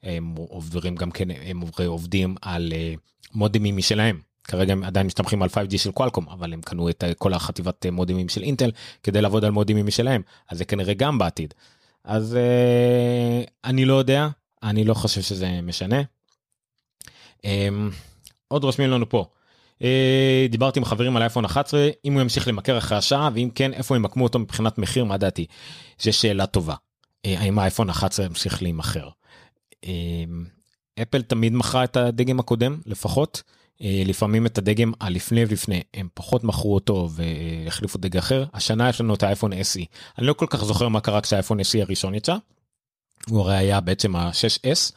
[0.04, 2.94] הם עוברים גם כן, הם עובדים על אה,
[3.34, 4.20] מודימים משלהם.
[4.44, 8.30] כרגע הם עדיין משתמכים על 5G של קואלקום אבל הם קנו את כל החטיבת מודימים
[8.30, 8.72] של אינטל
[9.04, 11.54] כדי לעבוד על מודימים משלהם אז זה כנראה גם בעתיד.
[12.04, 14.28] אז אה, אני לא יודע
[14.66, 16.02] אני לא חושב שזה משנה.
[17.44, 17.90] אמ,
[18.48, 19.26] עוד רושמים לנו פה.
[19.82, 23.74] אה, דיברתי עם חברים על אייפון 11 אם הוא ימשיך למכר אחרי השעה ואם כן
[23.74, 25.46] איפה ימקמו אותו מבחינת מחיר מה דעתי.
[26.00, 26.76] זו שאלה טובה.
[27.26, 29.10] אה, האם האייפון 11 ימשיך להימכר.
[29.84, 30.46] אמ,
[31.02, 33.44] אפל תמיד מכרה את הדגם הקודם לפחות
[33.82, 39.02] אה, לפעמים את הדגם הלפני ולפני הם פחות מכרו אותו והחליפו דגם אחר השנה יש
[39.02, 39.86] לנו את האייפון SE
[40.18, 42.36] אני לא כל כך זוכר מה קרה כשהאייפון SE הראשון יצא.
[43.30, 44.92] הוא הרי היה בעצם ה-6S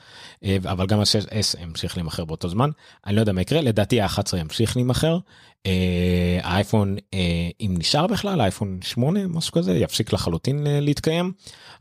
[0.45, 2.71] אה, אבל גם ה-6S המשיך להימכר באותו זמן
[3.07, 5.19] אני לא יודע מה יקרה לדעתי ה-11 ימשיך להימכר
[5.67, 11.33] אה, האייפון אה, אם נשאר בכלל האייפון 8 משהו כזה יפסיק לחלוטין להתקיים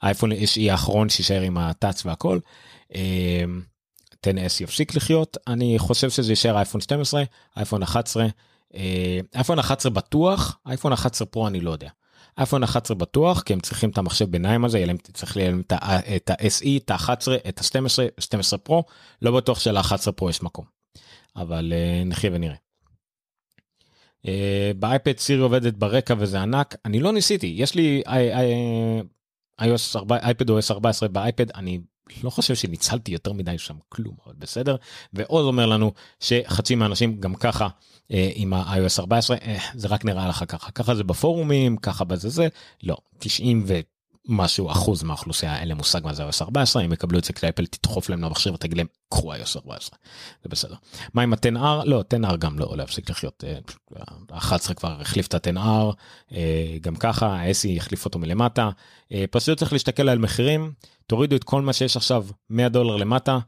[0.02, 2.40] האייפון SE האחרון שישאר עם הטאץ והכל.
[4.28, 7.24] 10S יפסיק לחיות אני חושב שזה יישאר אייפון 12
[7.58, 8.28] אייפון 11
[9.36, 11.90] אייפון 11 בטוח אייפון 11 פרו אני לא יודע.
[12.38, 15.62] אייפון 11 בטוח כי הם צריכים את המחשב ביניים הזה יהיה להם צריך להם
[16.16, 18.84] את ה-SE את ה-11 את ה-12 12 פרו
[19.22, 20.66] לא בטוח של ה-11 פרו יש מקום.
[21.36, 22.56] אבל uh, נחיה ונראה.
[24.26, 24.30] Uh,
[24.80, 28.02] באייפד סירי עובדת ברקע וזה ענק אני לא ניסיתי יש לי
[29.62, 31.80] iOS 4 אייפד OS 14 באייפד אני
[32.24, 34.76] לא חושב שניצלתי יותר מדי שם כלום אבל בסדר.
[35.14, 37.68] ועוד אומר לנו שחצי מהאנשים גם ככה
[38.12, 40.72] אה, עם ה-iOS 14 אה, זה רק נראה לך ככה.
[40.72, 42.48] ככה זה בפורומים ככה בזה זה.
[42.84, 43.64] לא 90
[44.28, 47.66] ומשהו אחוז מהאוכלוסייה אין להם מושג מה זה iOS 14 הם יקבלו את זה כשאפל
[47.66, 49.98] תדחוף להם למכשיר ותגיד להם קחו iOS 14
[50.44, 50.76] זה בסדר.
[51.14, 53.44] מה עם ה-10R לא 10R גם לא להפסיק לחיות
[54.32, 55.94] 11 אה, כבר החליף את ה-10R
[56.32, 58.70] אה, גם ככה ה-SE יחליף אותו מלמטה.
[59.12, 60.72] אה, פשוט צריך להסתכל על מחירים.
[61.08, 63.40] תורידו את כל מה שיש עכשיו 100 דולר למטה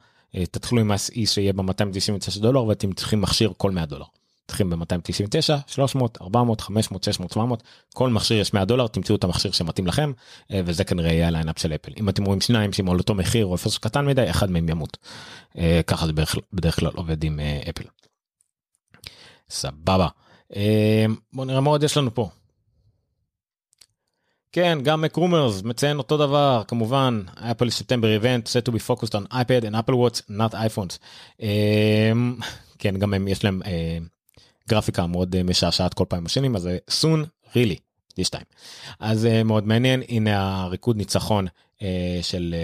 [0.51, 4.05] תתחילו עם ה-SE שיהיה ב-299 דולר ואתם צריכים מכשיר כל 100 דולר.
[4.49, 9.51] צריכים ב-299, 300, 400, 500, 600, 700, כל מכשיר יש 100 דולר, תמצאו את המכשיר
[9.51, 10.11] שמתאים לכם,
[10.51, 11.91] אה, וזה כנראה יהיה ה lineup של אפל.
[11.97, 14.97] אם אתם רואים שניים שהם על אותו מחיר או הפרש קטן מדי, אחד מהם ימות.
[15.57, 17.83] אה, ככה זה בדרך, בדרך כלל עובד עם אה, אפל.
[19.49, 20.07] סבבה.
[21.33, 22.29] בוא נראה מה עוד יש לנו פה.
[24.51, 29.33] כן, גם MacRumors מציין אותו דבר, כמובן, אפל ספטמבר איבנט, set to be focused on
[29.33, 30.97] iPad and Apple Watch, not iPhones.
[32.79, 33.61] כן, גם הם, יש להם
[34.69, 37.79] גרפיקה מאוד אה, משעשעת כל פעם השנים אז זה soon really.
[38.19, 38.39] D2.
[38.99, 41.47] אז uh, מאוד מעניין הנה הריקוד ניצחון
[42.21, 42.55] של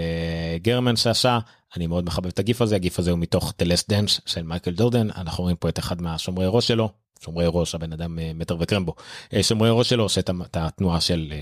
[0.62, 1.38] גרמן שעשה
[1.76, 4.74] אני מאוד מחבב את הגיף הזה הגיף הזה הוא מתוך The Last Dance של מייקל
[4.76, 6.90] ג'ורדן אנחנו רואים פה את אחד מהשומרי ראש שלו
[7.24, 8.94] שומרי ראש הבן אדם מטר וקרמבו
[9.42, 11.32] שומרי ראש שלו עושה את התנועה של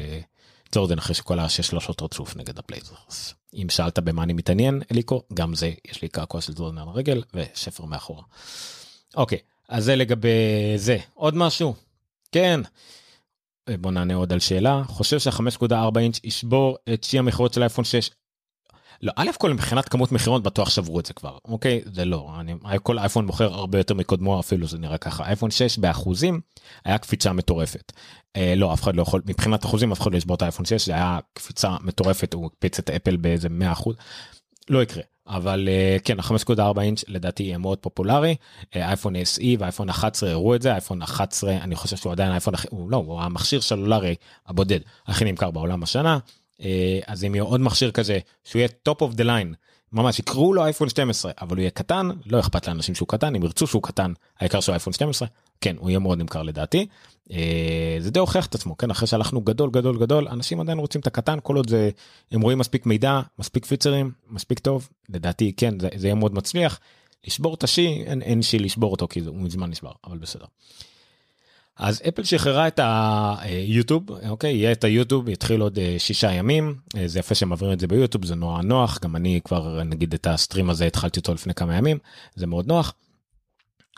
[0.75, 3.35] ג'ורדן אחרי שקלע שש שלשות רצוף נגד הבלייזרס.
[3.55, 7.23] אם שאלת במה אני מתעניין אליקו גם זה יש לי קעקוע של ג'ורדן על הרגל
[7.35, 8.23] ושפר מאחורה.
[9.17, 10.99] אוקיי אז זה לגבי זה.
[11.15, 11.75] עוד משהו?
[12.33, 12.61] כן.
[13.71, 14.83] בוא נענה עוד על שאלה.
[14.87, 18.11] חושב שה-5.4 אינץ' ישבור את שיא המכירות של אייפון 6?
[19.03, 21.83] לא, א' כל מבחינת כמות מכירות בטוח שברו את זה כבר, אוקיי?
[21.93, 25.25] זה לא, אני, כל אייפון מוכר הרבה יותר מקודמו אפילו זה נראה ככה.
[25.25, 26.41] אייפון 6 באחוזים
[26.85, 27.93] היה קפיצה מטורפת.
[28.37, 30.87] אה, לא, אף אחד לא יכול, מבחינת אחוזים אף אחד לא ישבור את האייפון 6,
[30.87, 33.97] זה היה קפיצה מטורפת, הוא הקפיץ את אפל באיזה 100 אחוז.
[34.71, 35.03] לא יקרה.
[35.27, 38.37] אבל אה, כן ה-5.4 אינץ' לדעתי יהיה מאוד פופולרי.
[38.75, 40.73] אייפון SE ואייפון 11 הראו את זה.
[40.73, 44.15] אייפון 11 אני חושב שהוא עדיין אייפון הוא לא הוא המכשיר סלולרי
[44.47, 46.19] הבודד הכי נמכר בעולם השנה.
[46.61, 49.55] אה, אז אם יהיה עוד מכשיר כזה שהוא יהיה top of the line
[49.93, 53.43] ממש יקראו לו אייפון 12 אבל הוא יהיה קטן לא אכפת לאנשים שהוא קטן אם
[53.43, 55.29] ירצו שהוא קטן העיקר שהוא אייפון 12
[55.65, 56.87] כן הוא יהיה מאוד נמכר לדעתי.
[57.33, 61.01] אה, זה די הוכיח את עצמו כן אחרי שהלכנו גדול גדול גדול אנשים עדיין רוצים
[61.01, 61.91] את הקטן כל עוד זה
[62.33, 66.81] הם רואים מספיק מידע מספיק פיצרים מספיק טוב לדעתי כן זה, זה יהיה מאוד מצליח
[67.27, 70.45] לשבור את השיא אין, אין שיא לשבור אותו כי הוא מזמן נשבר אבל בסדר.
[71.77, 72.81] אז אפל שחררה את
[73.39, 77.81] היוטיוב אוקיי יהיה את היוטיוב יתחיל עוד אה, שישה ימים אה, זה יפה שמעבירים את
[77.81, 81.55] זה ביוטיוב זה נורא נוח גם אני כבר נגיד את הסטרים הזה התחלתי אותו לפני
[81.55, 81.99] כמה ימים
[82.35, 82.95] זה מאוד נוח.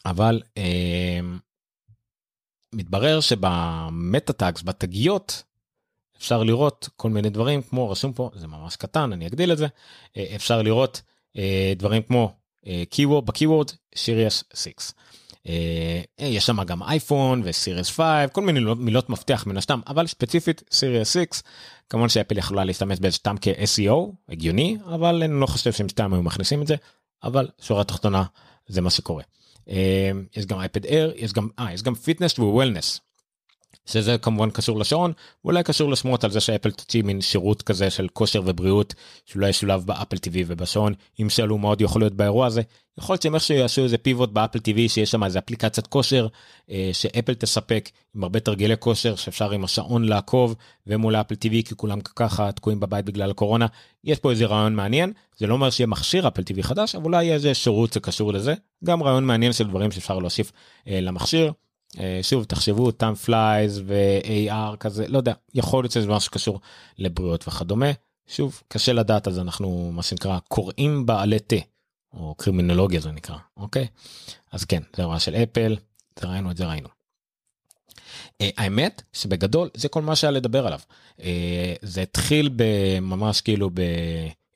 [0.07, 1.21] אבל אה,
[2.77, 5.43] מתברר שבמטה טאגס בתגיות
[6.19, 9.67] אפשר לראות כל מיני דברים כמו רשום פה זה ממש קטן אני אגדיל את זה
[10.17, 11.03] אה, אפשר לראות
[11.37, 12.33] אה, דברים כמו
[12.67, 12.83] אה,
[13.25, 14.69] בקיוורד שיריאס 6.
[16.19, 21.13] יש שם גם אייפון וסיריוס 5 כל מיני מילות, מפתח מן הסתם אבל ספציפית סיריוס
[21.13, 21.43] 6
[21.91, 26.23] כמובן שאפל יכולה להשתמש באיזה סתם כ-SEO הגיוני אבל אני לא חושב שהם סתם היו
[26.23, 26.77] מכניסים את זה
[27.25, 28.25] אבל שורה תחתונה
[28.69, 29.23] זה מה שקורה.
[30.37, 33.01] יש גם אייפד אייר יש גם אה, יש גם fitness ו wellness
[33.87, 35.13] שזה כמובן קשור לשעון
[35.45, 38.95] אולי קשור לשמועות על זה שאפל תוציא מין שירות כזה של כושר ובריאות
[39.25, 40.95] שאולי ישולב באפל טיווי ובשעון.
[41.21, 42.63] אם שאלו מה עוד יכול להיות באירוע הזה
[42.99, 46.27] יכול להיות שהם איכשהו יעשו איזה pivot באפל טיווי שיש שם איזה אפליקציית כושר
[46.71, 50.55] אה, שאפל תספק עם הרבה תרגילי כושר שאפשר עם השעון לעקוב
[50.87, 53.67] ומול אפל טיווי כי כולם ככה תקועים בבית בגלל הקורונה.
[54.05, 57.25] יש פה איזה רעיון מעניין זה לא אומר שיהיה מכשיר אפל טיווי חדש אבל אולי
[57.25, 58.55] יהיה איזה שירות שקשור לזה.
[58.85, 60.53] גם רעיון מעניין של דברים שאפשר להוסיף
[60.89, 61.53] אה, למכשיר.
[62.01, 66.61] אה, שוב תחשבו time flies ו-AR כזה לא יודע יכול להיות שזה משהו שקשור
[66.99, 67.91] לבריאות וכדומה.
[68.27, 71.57] שוב קשה לדעת אז אנחנו מה שנקרא קוראים בעלי תה
[72.13, 73.87] או קרמלינולוגיה זה נקרא אוקיי?
[74.53, 75.77] אז כן זה רעיון של אפל
[76.21, 76.89] זה ראינו את זה ראינו.
[78.43, 80.81] Uh, האמת שבגדול זה כל מה שהיה לדבר עליו.
[81.19, 81.23] uh,
[81.83, 83.71] זה התחיל בממש כאילו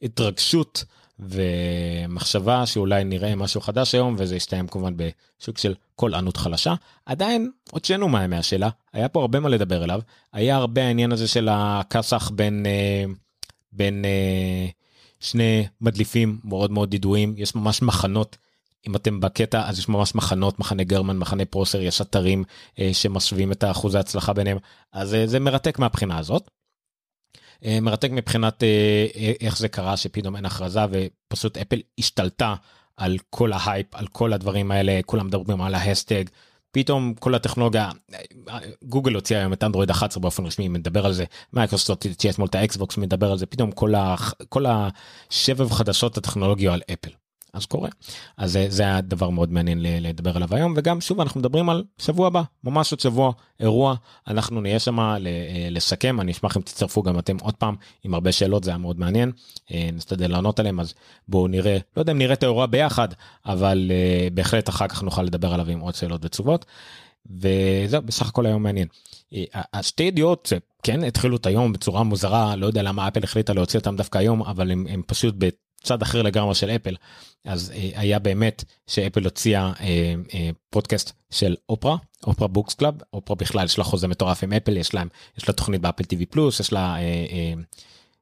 [0.02, 0.84] בהתרגשות
[1.20, 6.74] ומחשבה שאולי נראה משהו חדש היום וזה יסתיים כמובן בשוק של כל ענות חלשה
[7.06, 10.00] עדיין עוד שאינו מה ימי השאלה היה פה הרבה מה לדבר אליו
[10.32, 13.04] היה הרבה העניין הזה של הכסח בין אה,
[13.72, 14.66] בין אה,
[15.20, 18.36] שני מדליפים מאוד מאוד ידועים יש ממש מחנות.
[18.86, 22.44] אם אתם בקטע אז יש ממש מחנות מחנה גרמן מחנה פרוסר יש אתרים
[22.78, 24.58] אה, שמשווים את האחוזי הצלחה ביניהם
[24.92, 26.50] אז אה, זה מרתק מהבחינה הזאת.
[27.64, 32.54] אה, מרתק מבחינת אה, אה, איך זה קרה שפתאום אין הכרזה ופשוט אפל השתלטה
[32.96, 36.24] על כל ההייפ על כל הדברים האלה כולם מדברים על ההאשטאג
[36.72, 37.90] פתאום כל הטכנולוגיה
[38.82, 42.54] גוגל הוציא היום את אנדרואיד 11 באופן רשמי מדבר על זה מייקרוסופט הוציא אתמול את
[42.54, 44.16] האקסבוקס מדבר על זה פתאום כל, ה,
[44.48, 47.10] כל הסבב חדשות הטכנולוגיה על אפל.
[47.52, 47.88] אז קורה
[48.36, 51.84] אז זה, זה היה דבר מאוד מעניין לדבר עליו היום וגם שוב אנחנו מדברים על
[51.98, 53.94] שבוע הבא ממש עוד שבוע אירוע
[54.28, 55.16] אנחנו נהיה שם אה,
[55.70, 59.00] לסכם אני אשמח אם תצטרפו גם אתם עוד פעם עם הרבה שאלות זה היה מאוד
[59.00, 59.32] מעניין
[59.72, 60.94] אה, נשתדל לענות עליהם אז
[61.28, 63.08] בואו נראה לא יודע אם נראה את האירוע ביחד
[63.46, 66.64] אבל אה, בהחלט אחר כך נוכל לדבר עליו עם עוד שאלות ותשובות.
[67.26, 68.88] וזהו בסך הכל היום מעניין.
[69.54, 73.96] השתי ידיעות כן התחילו את היום בצורה מוזרה לא יודע למה אפל החליטה להוציא אותם
[73.96, 75.34] דווקא היום אבל הם, הם פשוט
[75.82, 76.96] צד אחר לגמרי של אפל
[77.44, 79.72] אז היה באמת שאפל הוציאה
[80.70, 84.94] פודקאסט של אופרה Oprah's Book Club אופרה בכלל יש לה חוזה מטורף עם אפל יש
[84.94, 86.96] להם יש לה תוכנית באפל טיווי פלוס יש לה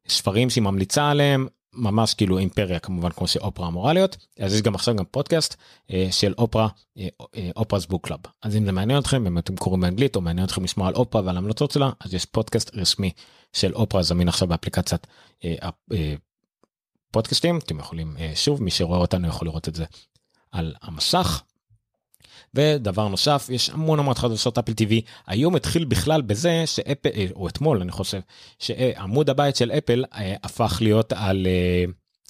[0.09, 4.75] ספרים שהיא ממליצה עליהם ממש כאילו אימפריה כמובן כמו שאופרה אמורה להיות אז יש גם
[4.75, 5.57] עכשיו גם פודקאסט
[5.90, 6.68] אה, של אופרה
[6.99, 7.09] אה,
[7.57, 8.20] Oprah Book Club.
[8.42, 11.23] אז אם זה מעניין אתכם אם אתם קוראים באנגלית או מעניין אתכם לשמוע על אופרה
[11.25, 13.11] ועל המלצות שלה אז יש פודקאסט רשמי
[13.53, 15.07] של אופרה זמין עכשיו באפליקציית
[17.11, 19.85] פודקאסטים אתם יכולים אה, שוב מי שרואה אותנו יכול לראות את זה
[20.53, 21.42] על המסך.
[22.55, 25.01] ודבר נוסף יש המון המון חדשות אפל טיווי.
[25.27, 28.21] היום התחיל בכלל בזה שאפל אה, או אתמול אני חושב
[28.59, 31.47] שעמוד הבית של אפל אה, הפך להיות על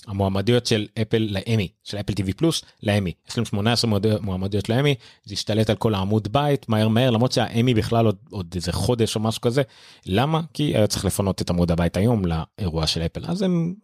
[0.07, 5.35] המועמדויות של אפל לאמי של אפל טיווי פלוס לאמי יש להם 18 מועמדויות לאמי זה
[5.35, 9.21] השתלט על כל העמוד בית מהר מהר למרות שהאמי בכלל עוד, עוד איזה חודש או
[9.21, 9.63] משהו כזה.
[10.07, 10.41] למה?
[10.55, 13.25] כי היה צריך לפנות את עמוד הבית היום לאירוע של אפל.
[13.27, 13.75] אז הם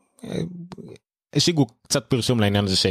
[1.35, 2.91] השיגו קצת פרסום לעניין הזה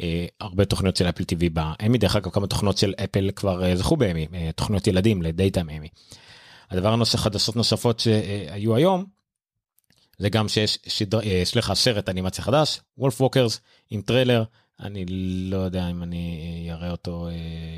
[0.00, 3.76] אה, הרבה תוכניות של אפל טיווי באמי דרך אגב כמה תוכנות של אפל כבר אה,
[3.76, 5.88] זכו באמי אה, תוכניות ילדים ל Daytime Emmy.
[6.70, 9.04] הדבר הנושא חדשות נוספות שהיו היום
[10.18, 13.60] זה גם שיש שדר, סליחה סרט אנימציה חדש Wolfwalkers
[13.90, 14.44] עם טריילר
[14.80, 15.04] אני
[15.50, 17.28] לא יודע אם אני אראה אותו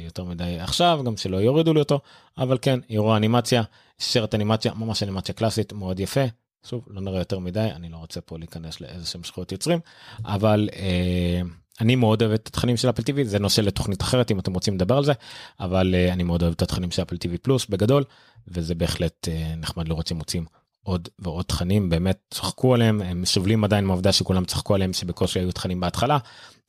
[0.04, 2.00] יותר מדי עכשיו גם שלא יורידו לי אותו
[2.38, 3.62] אבל כן אירוע אנימציה
[4.00, 6.24] סרט אנימציה ממש אנימציה קלאסית מאוד יפה
[6.68, 9.80] שוב לא נראה יותר מדי אני לא רוצה פה להיכנס לאיזה שהם זכויות יוצרים
[10.24, 10.68] אבל.
[10.76, 11.40] אה,
[11.80, 14.74] אני מאוד אוהב את התכנים של אפל טיווי זה נושא לתוכנית אחרת אם אתם רוצים
[14.74, 15.12] לדבר על זה
[15.60, 18.04] אבל uh, אני מאוד אוהב את התכנים של אפל טיווי פלוס בגדול
[18.48, 20.44] וזה בהחלט uh, נחמד לראות שמוצאים
[20.82, 25.52] עוד ועוד תכנים באמת צחקו עליהם הם סובלים עדיין מהעובדה שכולם צחקו עליהם שבקושי היו
[25.52, 26.18] תכנים בהתחלה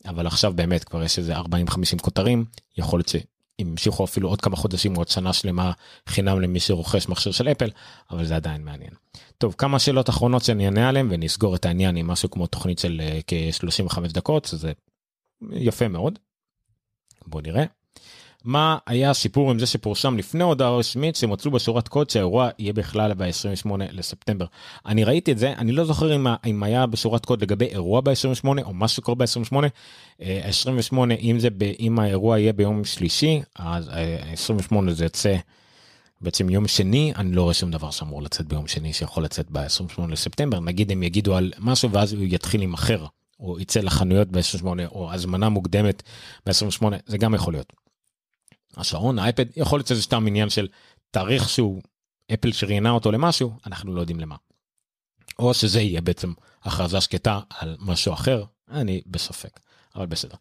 [0.06, 1.42] אבל עכשיו באמת כבר יש איזה 40-50
[2.02, 2.44] כותרים
[2.78, 5.72] יכול להיות שאם ימשיכו אפילו עוד כמה חודשים עוד שנה שלמה
[6.06, 7.70] חינם למי שרוכש מכשיר של אפל
[8.10, 8.92] אבל זה עדיין מעניין.
[9.40, 13.00] טוב כמה שאלות אחרונות שאני אענה עליהם ונסגור את העניין עם משהו כמו תוכנית של
[13.00, 14.72] uh, כ-35 דקות זה
[15.52, 16.18] יפה מאוד.
[17.26, 17.64] בוא נראה.
[18.44, 23.14] מה היה הסיפור עם זה שפורשם לפני הודעה רשמית שמצאו בשורת קוד שהאירוע יהיה בכלל
[23.14, 24.46] ב-28 לספטמבר.
[24.86, 28.46] אני ראיתי את זה אני לא זוכר אם, אם היה בשורת קוד לגבי אירוע ב-28
[28.62, 29.56] או מה שקורה ב-28.
[30.20, 31.48] 28 אם זה
[31.80, 33.90] אם האירוע יהיה ביום שלישי אז
[34.32, 35.36] 28 אה, זה יוצא
[36.20, 40.06] בעצם יום שני אני לא רואה שום דבר שאמור לצאת ביום שני שיכול לצאת ב-28
[40.08, 43.06] לספטמבר נגיד הם יגידו על משהו ואז הוא יתחיל להימכר
[43.40, 46.02] או יצא לחנויות ב-28 או הזמנה מוקדמת
[46.46, 47.72] ב-28 זה גם יכול להיות.
[48.76, 50.68] השעון האייפד יכול להיות שזה סתם עניין של
[51.10, 51.82] תאריך שהוא
[52.34, 54.36] אפל שראיינה אותו למשהו אנחנו לא יודעים למה.
[55.38, 59.60] או שזה יהיה בעצם הכרזה שקטה על משהו אחר אני בספק
[59.96, 60.36] אבל בסדר.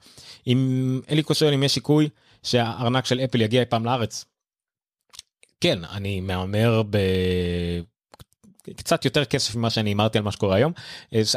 [0.47, 2.09] אם אליקו שואל אם יש שיקוי
[2.43, 4.25] שהארנק של אפל יגיע אי פעם לארץ.
[5.61, 6.97] כן אני מהמר ב...
[8.75, 10.73] קצת יותר כסף ממה שאני אמרתי על מה שקורה היום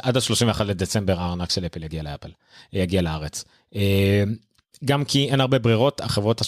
[0.02, 2.30] עד ה-31 לדצמבר הארנק של אפל יגיע לאפל
[2.72, 3.44] יגיע לארץ.
[3.74, 4.24] אה,
[4.84, 6.40] גם כי אין הרבה ברירות החברות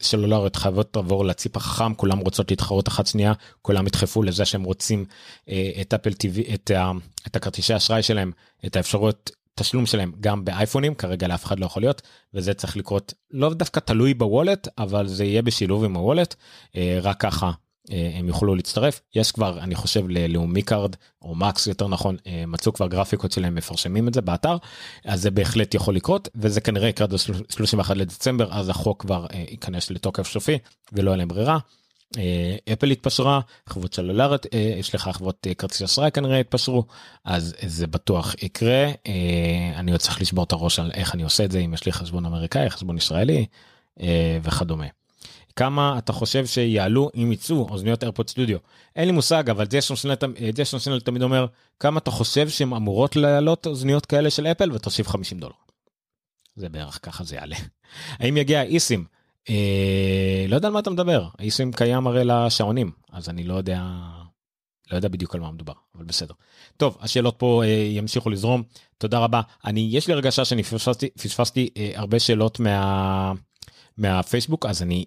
[0.00, 5.04] הסלולריות חייבות לעבור לציפ החכם כולם רוצות להתחרות אחת שנייה כולם ידחפו לזה שהם רוצים
[5.48, 6.70] אה, את אפל טיווי את,
[7.26, 8.32] את הכרטיסי אשראי שלהם
[8.66, 12.02] את האפשרות תשלום שלהם גם באייפונים כרגע לאף אחד לא יכול להיות
[12.34, 16.34] וזה צריך לקרות לא דווקא תלוי ב Wallet אבל זה יהיה בשילוב עם ה Wallet
[16.76, 17.50] אה, רק ככה
[17.92, 22.44] אה, הם יוכלו להצטרף יש כבר אני חושב ללאומי קארד או מקס יותר נכון אה,
[22.46, 24.56] מצאו כבר גרפיקות שלהם מפרסמים את זה באתר
[25.04, 30.28] אז זה בהחלט יכול לקרות וזה כנראה יקרה ב-31 לדצמבר אז החוק כבר ייכנס לתוקף
[30.28, 30.58] סופי
[30.92, 31.58] ולא יהיה להם ברירה.
[32.72, 34.46] אפל התפשרה חברות סלולריות
[34.78, 36.84] יש לך חברות כרטיס אשראי כנראה התפשרו
[37.24, 38.90] אז זה בטוח יקרה
[39.76, 41.92] אני עוד צריך לשבור את הראש על איך אני עושה את זה אם יש לי
[41.92, 43.46] חשבון אמריקאי חשבון ישראלי
[44.42, 44.86] וכדומה.
[45.56, 48.58] כמה אתה חושב שיעלו אם יצאו אוזניות איירפוד סטודיו.
[48.96, 49.66] אין לי מושג אבל
[50.54, 51.46] ג'ייסון שנל תמיד אומר
[51.80, 55.54] כמה אתה חושב שהן אמורות לעלות אוזניות כאלה של אפל ותוסיף 50 דולר.
[56.56, 57.56] זה בערך ככה זה יעלה.
[58.18, 59.17] האם יגיע איסים?
[59.50, 61.28] אה, לא יודע על מה אתה מדבר.
[61.40, 63.82] איסים קיים הרי לשעונים אז אני לא יודע
[64.90, 66.34] לא יודע בדיוק על מה מדובר אבל בסדר.
[66.76, 68.62] טוב השאלות פה אה, ימשיכו לזרום.
[68.98, 69.40] תודה רבה.
[69.64, 73.32] אני יש לי הרגשה שאני פספסתי פספסתי אה, הרבה שאלות מה
[73.96, 75.04] מהפייסבוק אז אני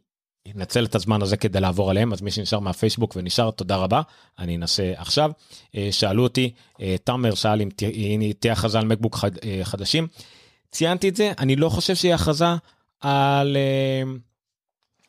[0.55, 2.13] אנצל את הזמן הזה כדי לעבור עליהם.
[2.13, 4.01] אז מי שנשאר מהפייסבוק ונשאר תודה רבה.
[4.39, 5.31] אני אנסה עכשיו.
[5.75, 6.51] אה, שאלו אותי
[6.81, 10.07] אה, תמר שאל אם תהיה הכרזה על מקבוק חד, אה, חדשים.
[10.71, 12.45] ציינתי את זה אני לא חושב שיהיה הכרזה
[12.99, 13.57] על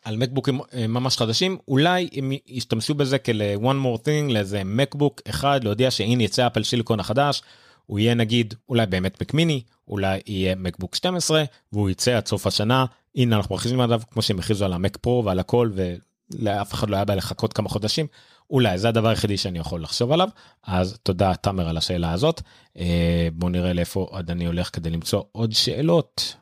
[0.05, 1.59] על מקבוקים ממש חדשים.
[1.69, 6.63] אולי הם ישתמשו בזה כאל one more thing לאיזה מקבוק אחד להודיע שהנה יצא אפל
[6.63, 7.43] שיליקון החדש.
[7.87, 12.85] הוא יהיה נגיד אולי באמת מקמיני אולי יהיה מקבוק 12 והוא יצא עד סוף השנה.
[13.17, 16.97] הנה אנחנו מכריזים עליו כמו שהם הכריזו על המק פרו ועל הכל ולאף אחד לא
[16.97, 18.07] היה בעיה לחכות כמה חודשים.
[18.51, 20.29] אולי זה הדבר היחידי שאני יכול לחשוב עליו.
[20.67, 22.41] אז תודה תמר על השאלה הזאת.
[22.79, 26.37] אה, בוא נראה לאיפה עוד אני הולך כדי למצוא עוד שאלות.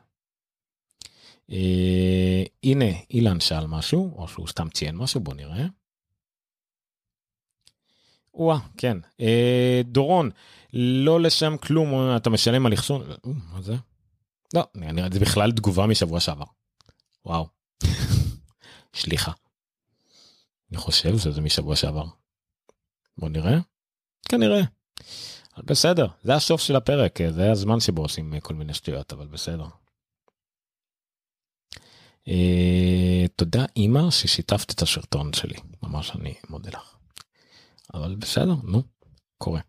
[1.51, 5.65] אה, הנה אילן שאל משהו או שהוא סתם ציין משהו בוא נראה.
[8.33, 10.29] וואה כן אה, דורון
[10.73, 13.15] לא לשם כלום אתה משלם על אחסון אה,
[13.53, 13.75] מה זה?
[14.53, 16.45] לא נראה זה בכלל תגובה משבוע שעבר.
[17.25, 17.47] וואו.
[18.93, 19.31] שליחה.
[20.71, 22.05] אני חושב שזה משבוע שעבר.
[23.17, 23.59] בוא נראה.
[24.29, 24.61] כנראה.
[25.57, 29.65] בסדר זה הסוף של הפרק זה הזמן שבו עושים כל מיני שטויות אבל בסדר.
[32.27, 35.57] אה, תודה אמא ששיתפת את השרטון שלי.
[35.83, 36.95] ממש אני מודה לך.
[37.93, 38.83] אבל בסדר נו
[39.37, 39.59] קורה.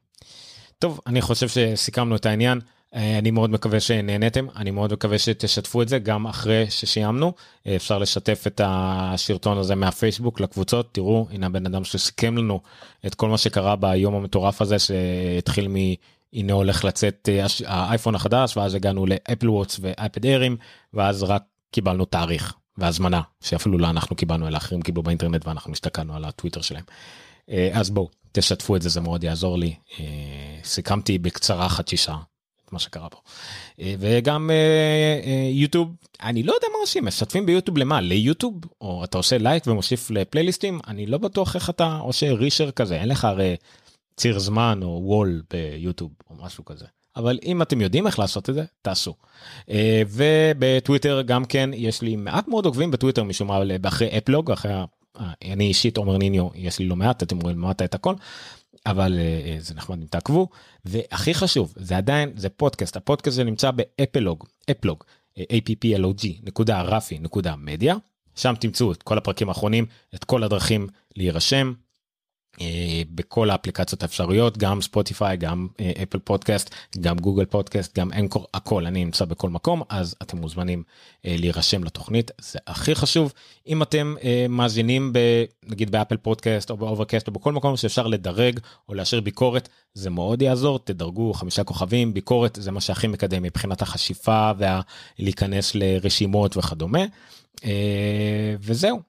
[0.79, 2.61] טוב אני חושב שסיכמנו את העניין.
[2.95, 4.47] אה, אני מאוד מקווה שנהנתם.
[4.57, 7.33] אני מאוד מקווה שתשתפו את זה גם אחרי שסיימנו.
[7.67, 10.95] אה, אפשר לשתף את השרטון הזה מהפייסבוק לקבוצות.
[10.95, 12.61] תראו הנה הבן אדם שסיכם לנו
[13.07, 15.75] את כל מה שקרה ביום המטורף הזה שהתחיל מ...
[16.33, 17.29] הנה הולך לצאת
[17.67, 20.57] האייפון החדש ואז הגענו לאפל וואטס ואייפד איירים
[20.95, 21.43] ואז רק
[21.73, 26.61] קיבלנו תאריך והזמנה שאפילו לא אנחנו קיבלנו אלא אחרים קיבלו באינטרנט ואנחנו הסתכלנו על הטוויטר
[26.61, 26.85] שלהם.
[27.73, 29.75] אז בואו תשתפו את זה זה מאוד יעזור לי
[30.64, 32.23] סיכמתי בקצרה חצי שעה
[32.73, 33.18] מה שקרה פה.
[33.81, 39.05] אה, וגם אה, אה, יוטיוב אני לא יודע מה עושים משתפים ביוטיוב למה ליוטיוב או
[39.05, 43.25] אתה עושה לייק ומוסיף לפלייליסטים אני לא בטוח איך אתה עושה רישר כזה אין לך
[43.25, 43.57] הרי
[44.16, 46.87] ציר זמן או וול ביוטיוב או משהו כזה.
[47.17, 49.15] אבל אם אתם יודעים איך לעשות את זה תעשו.
[50.09, 54.73] ובטוויטר גם כן יש לי מעט מאוד עוקבים בטוויטר משום מה אחרי אפלוג אחרי
[55.45, 58.15] אני אישית עומר ניניו יש לי לא מעט אתם רואים למטה את הכל
[58.87, 60.49] אבל uh, זה נחמד אם תעקבו.
[60.85, 65.05] והכי חשוב זה עדיין זה פודקאסט הפודקאסט הזה נמצא באפלוג אפלוג
[65.39, 65.75] applog
[66.43, 67.97] נקודה רפי נקודה מדיה.
[68.35, 70.87] שם תמצאו את כל הפרקים האחרונים את כל הדרכים
[71.17, 71.67] להירשם.
[71.69, 71.91] אה,
[73.15, 75.69] בכל האפליקציות האפשריות גם ספוטיפיי גם
[76.03, 80.83] אפל פודקאסט גם גוגל פודקאסט גם אנקור הכל אני נמצא בכל מקום אז אתם מוזמנים
[81.27, 83.33] אה, להירשם לתוכנית זה הכי חשוב
[83.67, 85.19] אם אתם אה, מאזינים ב,
[85.67, 89.69] נגיד ב Apple Podcast או ב Overcast או בכל מקום שאפשר לדרג או להשאיר ביקורת
[89.95, 96.57] זה מאוד יעזור תדרגו חמישה כוכבים ביקורת זה מה שהכי מקדם מבחינת החשיפה ולהיכנס לרשימות
[96.57, 97.05] וכדומה
[98.61, 99.01] וזהו.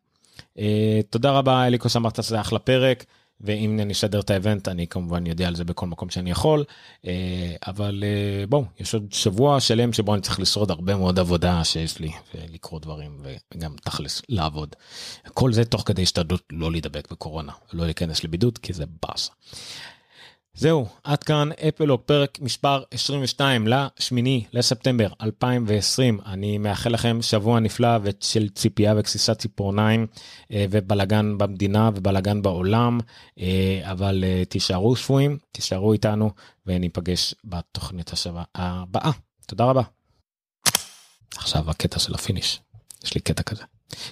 [1.10, 3.06] תודה רבה אליקו שאמרת שזה אחלה פרק.
[3.41, 6.63] ואם אני אשדר את ה event אני כמובן יודע על זה בכל מקום שאני יכול
[7.07, 11.63] אה, אבל אה, בואו יש עוד שבוע שלם שבו אני צריך לשרוד הרבה מאוד עבודה
[11.63, 13.17] שיש לי ולקרוא דברים
[13.53, 14.75] וגם תכלס לעבוד.
[15.34, 19.31] כל זה תוך כדי השתדלות לא להידבק בקורונה לא להיכנס לבידוד כי זה באסה.
[20.58, 27.89] זהו עד כאן אפלוג פרק מספר 22 לשמיני לספטמבר 2020 אני מאחל לכם שבוע נפלא
[28.04, 30.08] ושל ציפייה וגסיסת ציפורניים
[30.51, 32.99] אה, ובלאגן במדינה ובלאגן בעולם
[33.39, 36.32] אה, אבל אה, תישארו שפויים תישארו איתנו
[36.66, 39.12] וניפגש בתוכנית השבוע הבאה
[39.47, 39.82] תודה רבה.
[41.36, 42.61] עכשיו הקטע של ה finish
[43.04, 43.64] יש לי קטע כזה.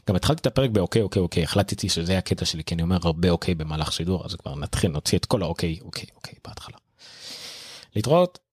[0.09, 3.29] גם התחלתי את הפרק באוקיי אוקיי אוקיי החלטתי שזה הקטע שלי כי אני אומר הרבה
[3.29, 6.77] אוקיי במהלך שידור אז כבר נתחיל נוציא את כל האוקיי אוקיי אוקיי בהתחלה.
[7.95, 8.39] להתראות.